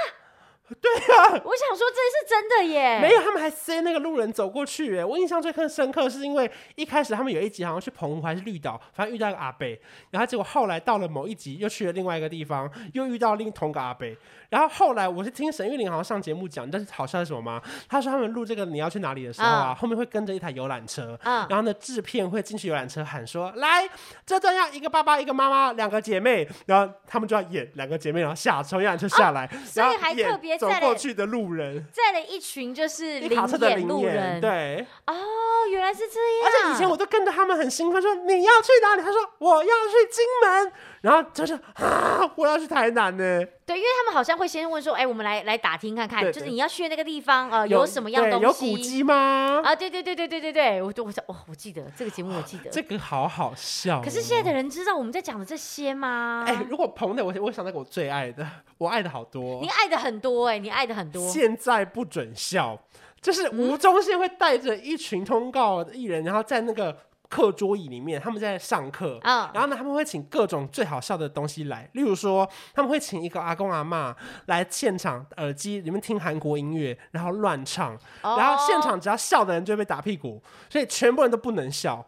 [0.82, 3.00] 对啊，我想说这是真的耶。
[3.02, 5.04] 没有，他们还塞那个路人走过去耶。
[5.04, 9.68] 我印象最深刻是因为一开始他们有一集好像去澎湖还是绿岛，反正遇到一个阿伯，
[10.10, 14.08] 然后结果后来到了某一集又去了另外一个地方，又遇到另同个阿伯。
[14.50, 17.62] 然后后来我是听沈玉玲好像上节目讲，但是好笑是什么吗？
[17.90, 23.90] 他说他们录这个你要去哪里的时候啊，uh, 后面会跟着一台游览车，uh, 然后呢制片会进去游览车喊说：“来，
[24.26, 36.46] 这段要一个爸爸一个妈妈两个姐妹。”然后他们就要演两个姐妹，然后下从游览车下来，uh, 所以还特别走过去的路人，载了一群就是一卡车的路人，对，哦，oh, 原来是这样。
[36.46, 40.72] 而且以前我都跟着他们很兴奋说：“你要去哪里？”他说：“我要去金门。”
[41.04, 43.46] 然后就是啊， 我要去台南呢。
[43.66, 48.46] 对，因为他们好像会先问说，哎，我们来来打听看看，就是你要去的那个地方，呃，有，什么样东西？
[48.46, 49.62] 有古迹吗？
[49.66, 52.70] 啊，对对对对对对对，我我想，哇我记得这个节目，我记得。
[52.70, 54.02] 这个好好笑。
[54.02, 56.46] 可是现在的人知道我们在讲的这些吗？
[56.48, 59.60] 哎，如果彭的，我我想那个我最爱的，我爱的好多。
[59.60, 61.28] 你爱的很多哎，你爱的很多。
[61.28, 62.80] 现在不准笑，
[63.22, 66.98] 就是吴宗宪会带着一群通告艺人，然后在那个。
[67.34, 69.50] 课桌椅里面，他们在上课，oh.
[69.56, 74.16] 然后呢，他们会请各种最好笑的东西来，例如说，他们会请一个阿公阿嬷
[74.46, 78.40] 来现场耳机里面听韩国音乐，然后乱唱，oh.
[78.40, 82.06] 然后现场只要笑的人就会被打屁股，所以全部人都不能笑。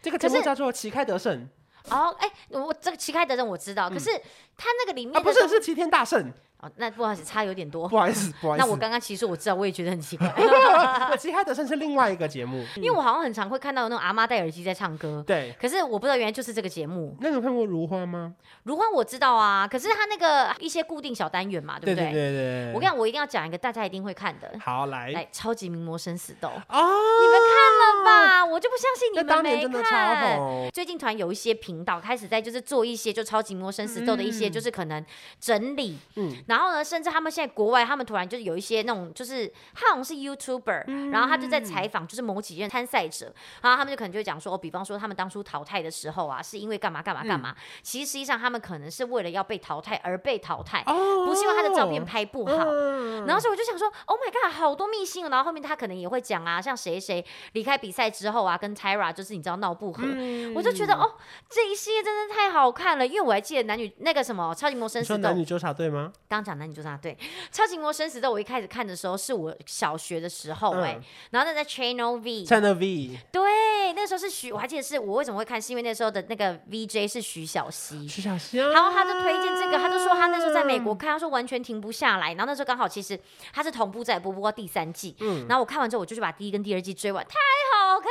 [0.00, 1.48] 这个节目叫做《旗开得胜》。
[1.92, 4.10] 哦，哎，我这个《旗开得胜》我知道，嗯、可是
[4.56, 6.24] 他那个里面啊，不是是《齐天大圣》。
[6.62, 7.88] 哦，那不好意思，差有点多。
[7.88, 8.64] 不好意思， 不好意思。
[8.64, 10.32] 那我刚刚其实我知道，我也觉得很奇怪。
[11.18, 15.24] 其他的算是另外一个节目， 因为我好像很常会看到那种阿妈戴耳机在唱歌。
[15.26, 15.54] 对。
[15.60, 17.16] 可是我不知道原来就是这个节目。
[17.20, 18.34] 那你有看过如花吗？
[18.64, 22.12] 如花我知道啊，可是他那个一些固定小单元嘛，对不对？
[22.12, 22.72] 对对对。
[22.74, 24.52] 我跟你讲，我一定要讲一个大家一定会看的。
[24.60, 26.48] 好，来来，超级名模生死斗。
[26.48, 26.76] 哦。
[27.20, 28.44] 你们看了吧？
[28.44, 30.36] 我就不相信你们没看。
[30.36, 35.04] 超最近团有一些频道开始在就是做一些就超级名模生死斗的一些就是可能
[35.40, 35.98] 整理。
[36.16, 36.32] 嗯。
[36.50, 37.30] 然后呢，甚至他们。
[37.30, 43.32] 现在国外他们突然就是有一些那种，就是他好像是 YouTuber，、嗯、然后他就在采访，就是某几任参赛者，
[43.62, 47.50] 然后他们就可能就会讲说，哦，比方说他们当初淘汰的时候啊，是因为干嘛干嘛干嘛。
[47.56, 52.64] 嗯、其实实际上他们可能是为了要被淘汰而被淘汰，哦、不是因为他的照片拍不好。
[52.66, 55.28] 嗯、然后所以我就想说，Oh my god，好多秘辛哦。
[55.28, 61.14] 然后后面他可能也会讲啊，像谁谁离开比赛之后啊，跟 Tyra 就是你知道闹不和，嗯、我就觉得哦，
[61.48, 63.06] 这一系列真的太好看了。
[63.06, 66.12] 因为我还记得男女那个什么超级模生死斗，男女纠察队吗？
[66.40, 67.16] 刚讲男女纠察队。
[67.52, 83.18] 超级魔生死斗，我一开始看的时候是我小学的时候哎、欸，嗯、然后那在 Channel V，Channel V，对，那时候是徐，我还记得是我为什么会看，是因为那时候的那个 VJ 是徐小溪，徐小溪、啊，然后他就推荐这个，他就说他那时候在美国看，他说完全停不下来，然后那时候刚好其实
[83.52, 87.34] 他是同步在播播到第三季，嗯，然后我看完之后我就去把第一跟第二季追完，太
[87.76, 88.10] 好看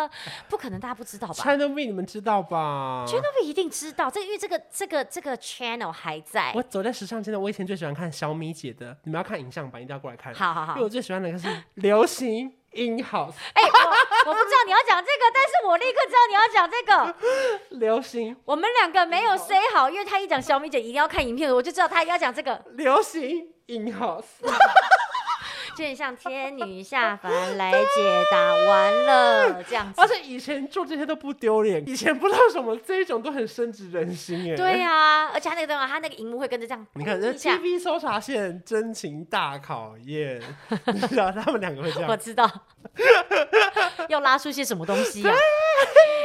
[0.00, 0.10] 了，
[0.48, 6.52] 不可能大家不知道吧？Channel V 你们知道吧？Channel V 一定知道，这因为这个这个这个 channel 还在。
[6.54, 10.32] 我走在时尚圈，我以前最喜欢看小米姐的，你们要看影像版，一定要过来看。
[10.34, 13.34] 好好好，因为我最喜欢的是流行 in house。
[13.54, 17.14] 哎、欸，我我不知道你要讲这个，但是我立刻知道你要讲这个
[17.78, 18.36] 流行。
[18.44, 24.24] 我们两个没有 say 好，因为他一讲小米姐一定要看影片，我就知道他要讲这个流行 in house。
[25.78, 34.56] 就像天女下凡来解答完了这样子，而且以前做这些都不丢脸，以前不知道什么这一种都很深植人心哎。
[34.56, 36.84] 对啊，而且他那个地方，他那个荧幕会跟着这样。
[36.94, 40.42] 你看，这 TV 搜查线真情大考验，
[40.86, 42.10] 你知道他们两个会这样。
[42.10, 42.50] 我知道，
[44.10, 45.32] 要拉出些什么东西啊？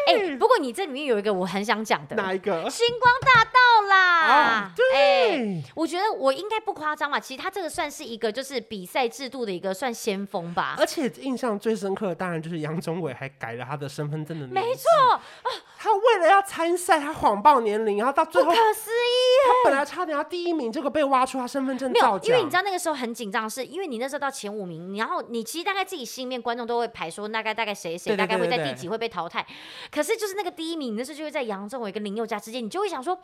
[0.07, 2.67] 哎，不过你这里面有一个我很想讲的，哪一个？
[2.69, 3.52] 星光大道
[3.83, 4.71] 啦。
[4.75, 7.19] 对，我觉得我应该不夸张吧。
[7.19, 14.47] 其实他这个算是一个就是比赛制度的一个算先锋吧，而且印象最深刻的当然就是杨宗纬还改了他的身份证的。
[14.47, 15.19] 没错，
[15.77, 18.93] 他为了要参赛，他谎报年龄，然后到最后不可思议
[19.47, 22.29] 他本来差点要第一名，结果被挖出他身份证造假。
[22.29, 29.45] 没有，因为你知道那个时候很紧张，是因为你那时候到前五名，然后你其实大概自己心里面观众都会排说大概大概谁谁大概会在第几会被淘汰。
[29.91, 33.17] 可是就是那个第一名，你那时候就会在杨宗纬跟林宥嘉之间，你就会想说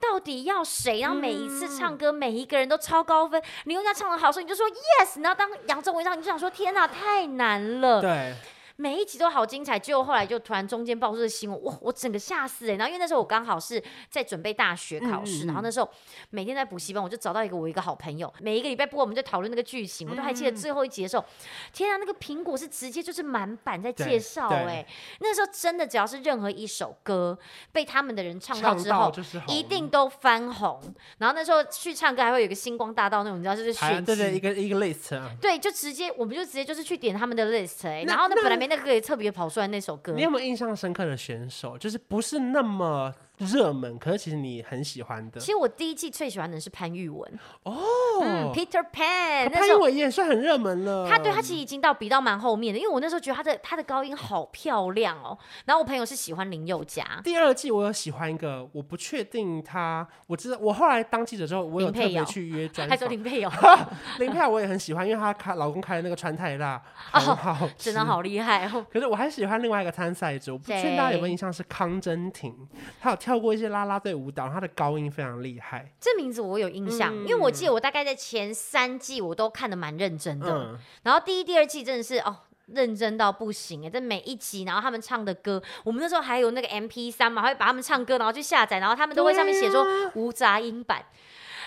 [0.00, 1.00] 到底要谁？
[1.00, 5.22] 然后每一次唱歌，每一个人都超高分，林宥嘉唱的好，时候你就说 yes。
[5.22, 8.00] 然后当杨宗纬唱，你就想说天哪，太难了。
[8.00, 8.34] 对。
[8.76, 11.78] 每一集都好精彩，结果后来就突然中间爆出的新闻，哇！
[11.80, 12.76] 我整个吓死哎、欸！
[12.76, 15.88] 然后因为那时候我刚好是在准备大学考试，嗯嗯嗯，然后那时候
[16.30, 24.86] 每天在补习班，我就找到一个我一个好朋友，每一个礼拜播我们就讨论那个剧情，我都还记得最后一集的时候，嗯、天啊，那个苹果是直接就是满版在介绍哎、欸，
[25.20, 27.38] 那时候真的只要是任何一首歌
[27.72, 29.12] 被他们的人唱到之后，
[29.48, 30.80] 一定都翻红。
[31.18, 41.76] 然后那时候去唱歌还会有一个星光大道那种，你知道就是选对对一个一个 list 啊，对，就直接我们就直接就是去点他们的 list 哎、欸，然后那本来那个也特别跑出来那首歌，你有没有印象深刻的选手？
[41.78, 43.14] 就是不是那么。
[43.38, 45.40] 热门，可是其实你很喜欢的。
[45.40, 47.76] 其实我第一季最喜欢的是潘玉文哦、
[48.22, 49.50] 嗯、，Peter Pan。
[49.50, 51.08] 潘玉文也算很热门了。
[51.08, 55.36] 他对他其实已经到比到蛮后面的，因为我那时候觉得他的他的高音好漂亮哦。
[55.64, 57.04] 然后我朋友是喜欢林宥嘉。
[57.24, 62.96] 第二季我有喜欢一个，我不确定他，我知道我后来当记者之后，我有特别去约专访。
[62.96, 63.50] 还说林佩瑶，
[64.20, 68.86] 林佩瑶我也很喜欢，因为她开老公开的那个川太辣很好、哦，真的好厉害哦。
[68.92, 72.54] 可是我还喜欢另外一个参赛者，我不确定大家有没有印象是康真婷，
[73.00, 74.12] 他有跳过一些啦啦队。
[74.12, 75.92] 舞蹈，他的高音非常厉害。
[76.00, 83.90] 这名字我有印象，嗯，因为我记得我大概在前三季我都看得蛮认真的，嗯，然后第一、第二季真的是哦，认真到不行哎！
[83.90, 91.04] 这每一集，然后他们唱的歌，我们那时候还有那个 M P 三嘛，会把他们唱歌然后去下载，然后他们都会上面写说无杂音版。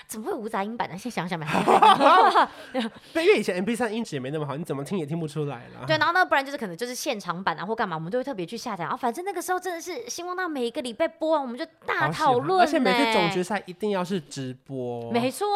[0.06, 0.96] 怎么会无杂音版呢？
[0.96, 1.46] 先想想吧。
[3.12, 5.86] 对，因为以前 MP3 音质也没那么好，你怎么听也听不出来了。
[5.86, 8.84] 对，然后呢，不然就是可能就是现场版啊，或干嘛，我们都会特别去下载。
[8.84, 12.60] 然后反正那个时候真的是星光大每一个礼拜播完，我们就大讨论。
[12.60, 15.46] 而且每次总决赛一定要是直播，没错。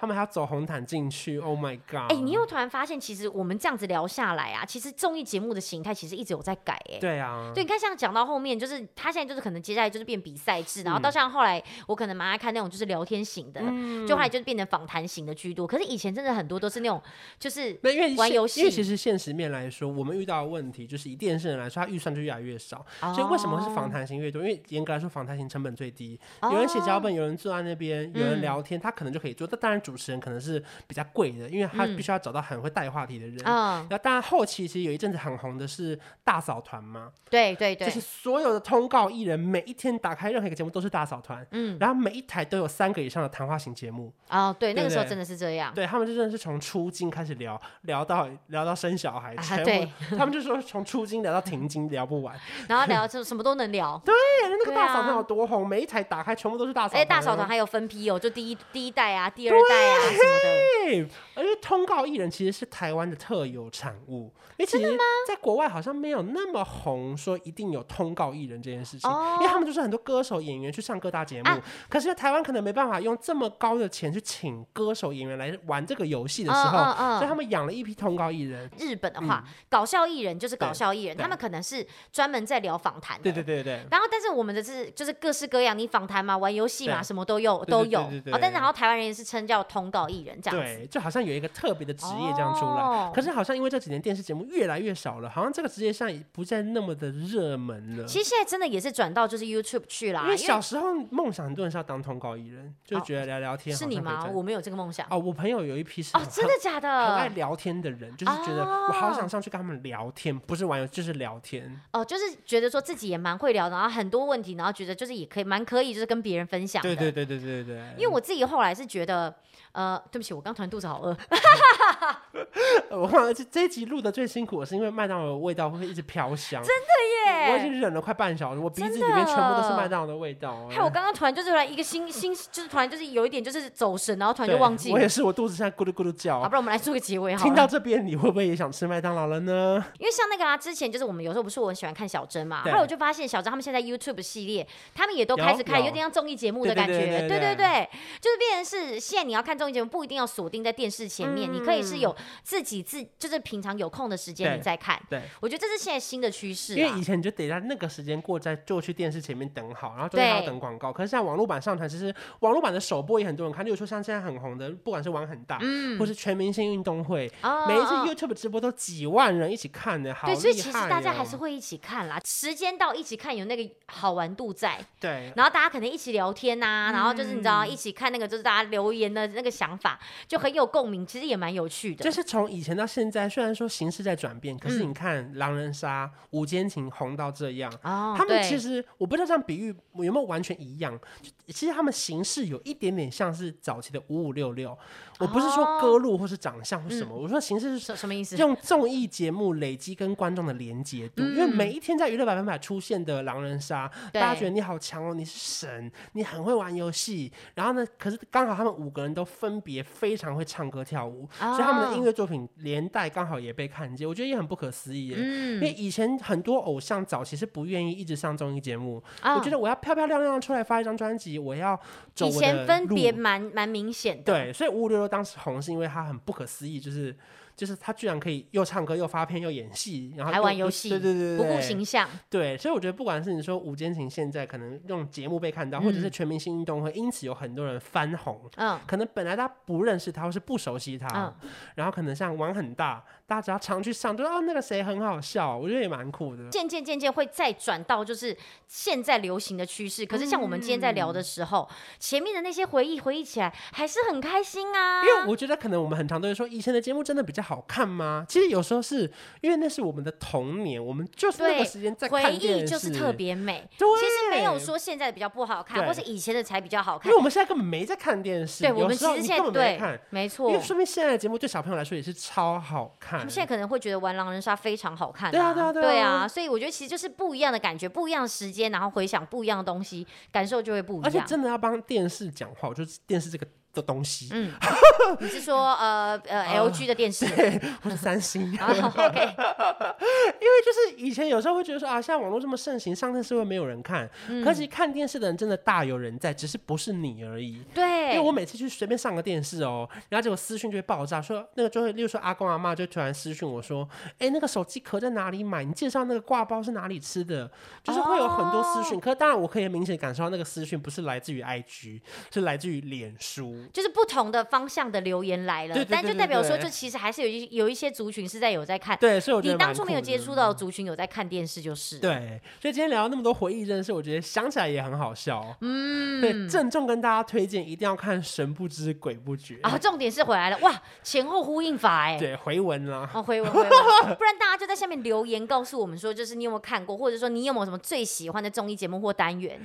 [0.00, 1.38] 他们还要走红毯进去。
[1.38, 2.10] Oh my god！
[2.10, 6.74] 哎、欸，你又突然发现，其实我们这样子聊下来啊，其实综艺节目的形态其实一直有在改。
[6.92, 7.50] 哎，对啊。
[7.54, 14.60] 对，你看像讲到后面，就是他现在就是可能接下来就是变比赛制，然后到像后来我可能蛮爱看那种就是聊天型的，嗯、就后来就是变成。
[14.70, 17.02] 访谈型的居多，可是以前真的很多都是那种，
[17.40, 17.76] 就是
[18.16, 18.60] 玩游戏。
[18.60, 22.86] 因为其实现实面来说，我们遇到的问题就是以电视人来说，他预算就越来越少。
[23.00, 24.42] 哦、所以为什么是访谈型越多？
[24.42, 26.16] 因为严格来说，访谈型成本最低。
[26.40, 29.44] 哦、有人写脚本，有人坐在那边，有人聊天，嗯、他可能就可以做。
[29.44, 33.38] 但当然，主持人可能是比较贵的，因为他必须要找到很会带话题的人。
[33.44, 37.10] 嗯、然后当然后期其实有一阵子很红的是大嫂团嘛。
[37.28, 41.44] 对对对，就是所有的通告艺人每一天打开任何一个节目都是大嫂团。
[41.50, 44.12] 嗯，然后每一台都有三个以上的谈话型节目。
[44.28, 45.40] 哦，对，那个时候真的是。
[45.40, 53.98] 这样，对他们就真的是从出经开始聊，聊到聊到生小孩，啊、对， 他们就说从出经聊到停经聊不完， 然后聊就什么都能聊。
[54.04, 56.98] 对，那个大嫂团有多红，啊，每一台打开全部都是大嫂。
[56.98, 61.08] 哎，大嫂团还有分批哦，就第一第一代啊，第二代啊什么的。
[61.36, 64.94] 而且通告艺人其实是台湾的特有产物，因为其实
[65.26, 71.58] 在国外好像没有那么红，说一定有通告艺人这件事情，哦，因为他们就是很多歌手演员去上各大节目，啊，
[71.88, 75.30] 可是台湾可能没办法用这么高的钱去请歌手演员。
[75.40, 78.68] 来玩这个游戏的时候，嗯嗯嗯、所以他们养了一批通告艺人。
[78.78, 83.18] 日本的话，嗯、搞笑艺人就是搞笑艺人，他们可能是专门在聊访谈。
[83.22, 83.82] 对对对对。
[83.90, 88.00] 然后，但是我们的是就是各式各样，你访谈嘛，玩游戏嘛，什么都有都有。
[88.00, 90.76] 哦，但是然后台湾人也是称叫通告艺人这样子。
[90.76, 92.82] 对，就好像有一个特别的职业这样出来。
[92.82, 98.04] 哦、可是好像因为这几年电视节目越来越少了，好像这个职业上也不再那么的热门了。
[98.04, 100.22] 其实现在真的也是转到就是 YouTube 去了。
[100.24, 103.76] 因为小时候梦想很多人是要当通告艺人，就觉得聊聊天。
[103.76, 104.26] 是你吗？
[104.32, 105.06] 我没有这个梦想。
[105.10, 106.16] 哦，我朋友有一批是。
[106.16, 106.88] 哦，真的假的？
[106.88, 111.80] 很爱聊天的人，就是觉得我好想上去跟他们聊天，哦、不是玩游戏，就是聊天。
[111.92, 116.82] 哦，就是觉得说自己也蛮会聊的，然后很多问题，然后觉得就是也可以蛮可以，就是跟别人分享。
[116.82, 117.76] 对对对对对对。
[117.96, 119.34] 因为我自己后来是觉得。
[119.72, 121.14] 呃，对不起，我刚突然肚子好饿。
[122.90, 126.62] 我忘了这这一集录的最辛苦的是因为麦当劳的味道会一直飘香。
[126.62, 127.52] 真的耶！
[127.52, 130.66] 我已经忍了快半小时，我鼻子里面全部都是麦当劳的味道。
[130.68, 134.90] 还有我刚刚突然就是来一个新新，就是突然就是有一点就是走神，然后突然就忘记。
[134.92, 136.40] 我也是，我肚子现在咕噜咕噜叫。
[136.40, 137.42] 好，不然我们来做个结尾好。
[137.44, 139.84] 听到这边，你会不会也想吃麦当劳了呢？
[139.98, 147.28] 因为像那个啊，之前就是我们有时候不是我很喜欢看小珍嘛，后来我就发现小珍他们现在 YouTube 系列，他们也都开始看，有，有点像综艺节目的感觉。
[147.28, 147.88] 对对对，
[148.20, 150.26] 就是变成是现在你要看综艺节目不一定要。
[150.30, 155.00] 锁定在电视前面，嗯，你可以是是有自己自就是平常有空的时间你在看。
[155.08, 156.74] 对，我觉得这是现在新的趋势。
[156.74, 160.92] 因为以前你就得在那个时间过，在就去电视前面等好，然后中间要等广告。
[160.92, 163.64] 可是现在网络版上传，其实网络版的首播也很多人看。
[163.64, 170.26] 例如说像现在很红的，不管是玩很大，嗯，或是全明星运动会，哦，每一次 YouTube 直播都几万人一起看的，好。
[170.26, 172.20] 对，所以其实大家还是会一起看啦。
[172.26, 174.78] 时间到一起看，有那个好玩度在。
[175.00, 182.04] 对，然后大家可能一起聊天呐、然后就是你知道一起看那个，就是大家留言的那个想法，就很有共鸣，其实也蛮有趣的。
[182.04, 190.98] 就是从以前到现在，虽然说形式在转变，可是你看狼人杀、午间情红到这样，哦、他们其实我不知道这样比喻有没有完全一样，
[191.46, 194.76] 其实他们形式有一点点像是早期的五五六六。
[195.18, 198.36] 我不是说歌路或是长相或什么，哦、我说形式是什么意思？
[198.38, 207.30] 用综艺节目累积跟观众的连接度，嗯、因为每一天在娱乐百分百出现的狼人杀，大家觉得你好强哦，你是神，你很会玩游戏。
[207.54, 214.08] 然后呢，可是刚好他们五个人都分别非常会唱歌跳舞，哦、所以他们的音乐作品连带刚好也被看见。
[214.08, 221.78] 我觉得也很不可思议耶，嗯、因为以前很多偶像早期是不愿意一直上综艺节目，哦、我觉得我要漂漂亮亮出来发一张专辑，我要
[222.14, 222.36] 走我的。
[222.36, 227.16] 以前分别蛮蛮明显的，对，所以五五六六当时红是因为他很不可思议，就是。
[227.60, 232.08] 就是他居然可以又唱歌又发片又演戏，然后还玩游戏，对对对对，不顾形象。
[232.30, 238.40] 对，所以我觉得不管是你说午间情现在可能用节目被看到，嗯、或者是全明星运动会，因此有很多人翻红。
[238.56, 246.48] 嗯，可能本来他不认识他或是不熟悉他，嗯、然后可能像玩很大，大家只要常去上，就哦那个谁很好笑，我觉得也蛮酷的。
[246.50, 250.04] 渐渐渐渐会再转到就是现在流行的趋势。
[250.04, 255.06] 可是像我们今天在聊的时候，嗯、前面的那些回忆回忆起来还是很开心啊。
[255.06, 258.26] 因为我觉得可能我们很常都会说，以前的节目真的比较好看吗？
[258.28, 259.08] 其实有时候是
[259.42, 263.64] 因为那是我们的童年，我们就是那个时间在回忆就是特别美。
[263.78, 267.06] 对，其实没有说现在的比较不好看，或是以前的才比较好看。
[267.06, 270.50] 因为我们现在根本没在看电视，对，我们其实现在对，没错。
[270.50, 273.19] 因为说明现在的节目对小朋友来说也是超好看。
[273.20, 276.28] 他们现在可能会觉得玩狼人杀非常好看，对啊，对啊，对啊。
[276.28, 281.04] 所以我觉得其实就是不一样的感觉，不一样的时间，然后回想不一样的东西，感受就会不一样。
[281.04, 283.46] 而且真的要帮电视讲话，就是电视这个。
[283.72, 284.52] 的东西，嗯，
[285.20, 294.08] 你是说呃呃 LG 的电视， 对，或者三星， OK，因为就是以前有时候会觉得说啊，现在网络这么盛行，上电视会没有人看，
[294.44, 297.62] 可是看电视的人真的大有人在，只是不是你而已。
[297.74, 305.62] 对，因为我每次去随便上个电视哦，然后结果私讯就会爆炸，说那个就会，例如说阿公阿妈就突然私讯我说，哎，那个手机壳在哪里买？
[305.62, 307.50] 你介绍那个挂包是哪里吃的？
[307.84, 312.00] 就是会有很多私讯，可是当然我可以明显感受到那个私讯不是来自于 IG，
[312.32, 313.59] 是来自于脸书。
[313.72, 318.96] 就是不同的方向的留言来了，对对对对对，但就代表说，就其实还是有一有一些族群是在有在看。
[318.98, 321.98] 对，所以我觉得你当初没有接触到族群有在看电视，就是。
[321.98, 325.56] 对，所以今天聊了那么多回忆，真的是我觉得想起来也很好笑。
[325.60, 333.68] 嗯，对，郑重跟大家推荐一定要看《神不知鬼不觉》啊，重点是回来了哇，前后呼应法哎，对，回文啦哦，回文回文，
[334.16, 339.60] 不然大家就在下面留言告诉我们说，就是你有没有看过，或者说你有没有什么最喜欢的综艺节目或单元？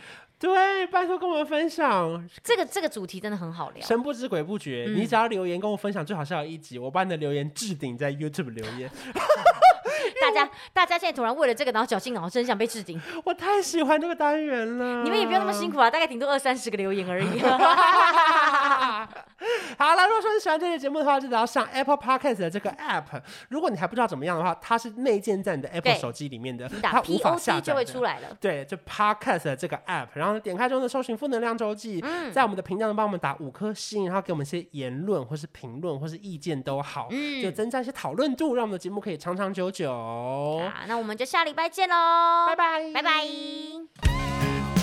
[0.45, 2.29] 对，拜托跟我们分享。
[2.43, 4.85] 这个这个主题真的很好聊，神不知鬼不觉。
[4.87, 8.87] 嗯、你只要留言跟我分享，最好是有一集，我把你的留言置顶在 YouTube 留言。
[10.25, 12.99] 大家大家现在突然为了这个，然后绞尽脑汁想被置顶。
[13.23, 15.03] 我太喜欢这个单元了。
[15.03, 17.39] 你们也不用那么辛苦啊，大概顶多二三十个留言而已。
[19.77, 23.21] 好了，如果说你喜欢这期节目的话，就只要上 Apple Podcast 的这个 App。
[23.49, 28.29] 如果你还不知道怎么样的话，它是内建在你的 Apple 手机里面的，它无法下载就会出来了。
[28.39, 40.14] 对，就 Podcast 的这个 App，然后点开之后呢搜寻负能量周记，嗯、在我们的频道中帮我们打五颗星，然后给我们一些言论或是评论或是意见都好，嗯、就增加一些讨论度，让我们的节目可以长长久久。
[40.15, 40.85] 好。
[40.87, 42.91] 那我们就下礼拜见喽拜拜。
[42.93, 44.74] 拜拜。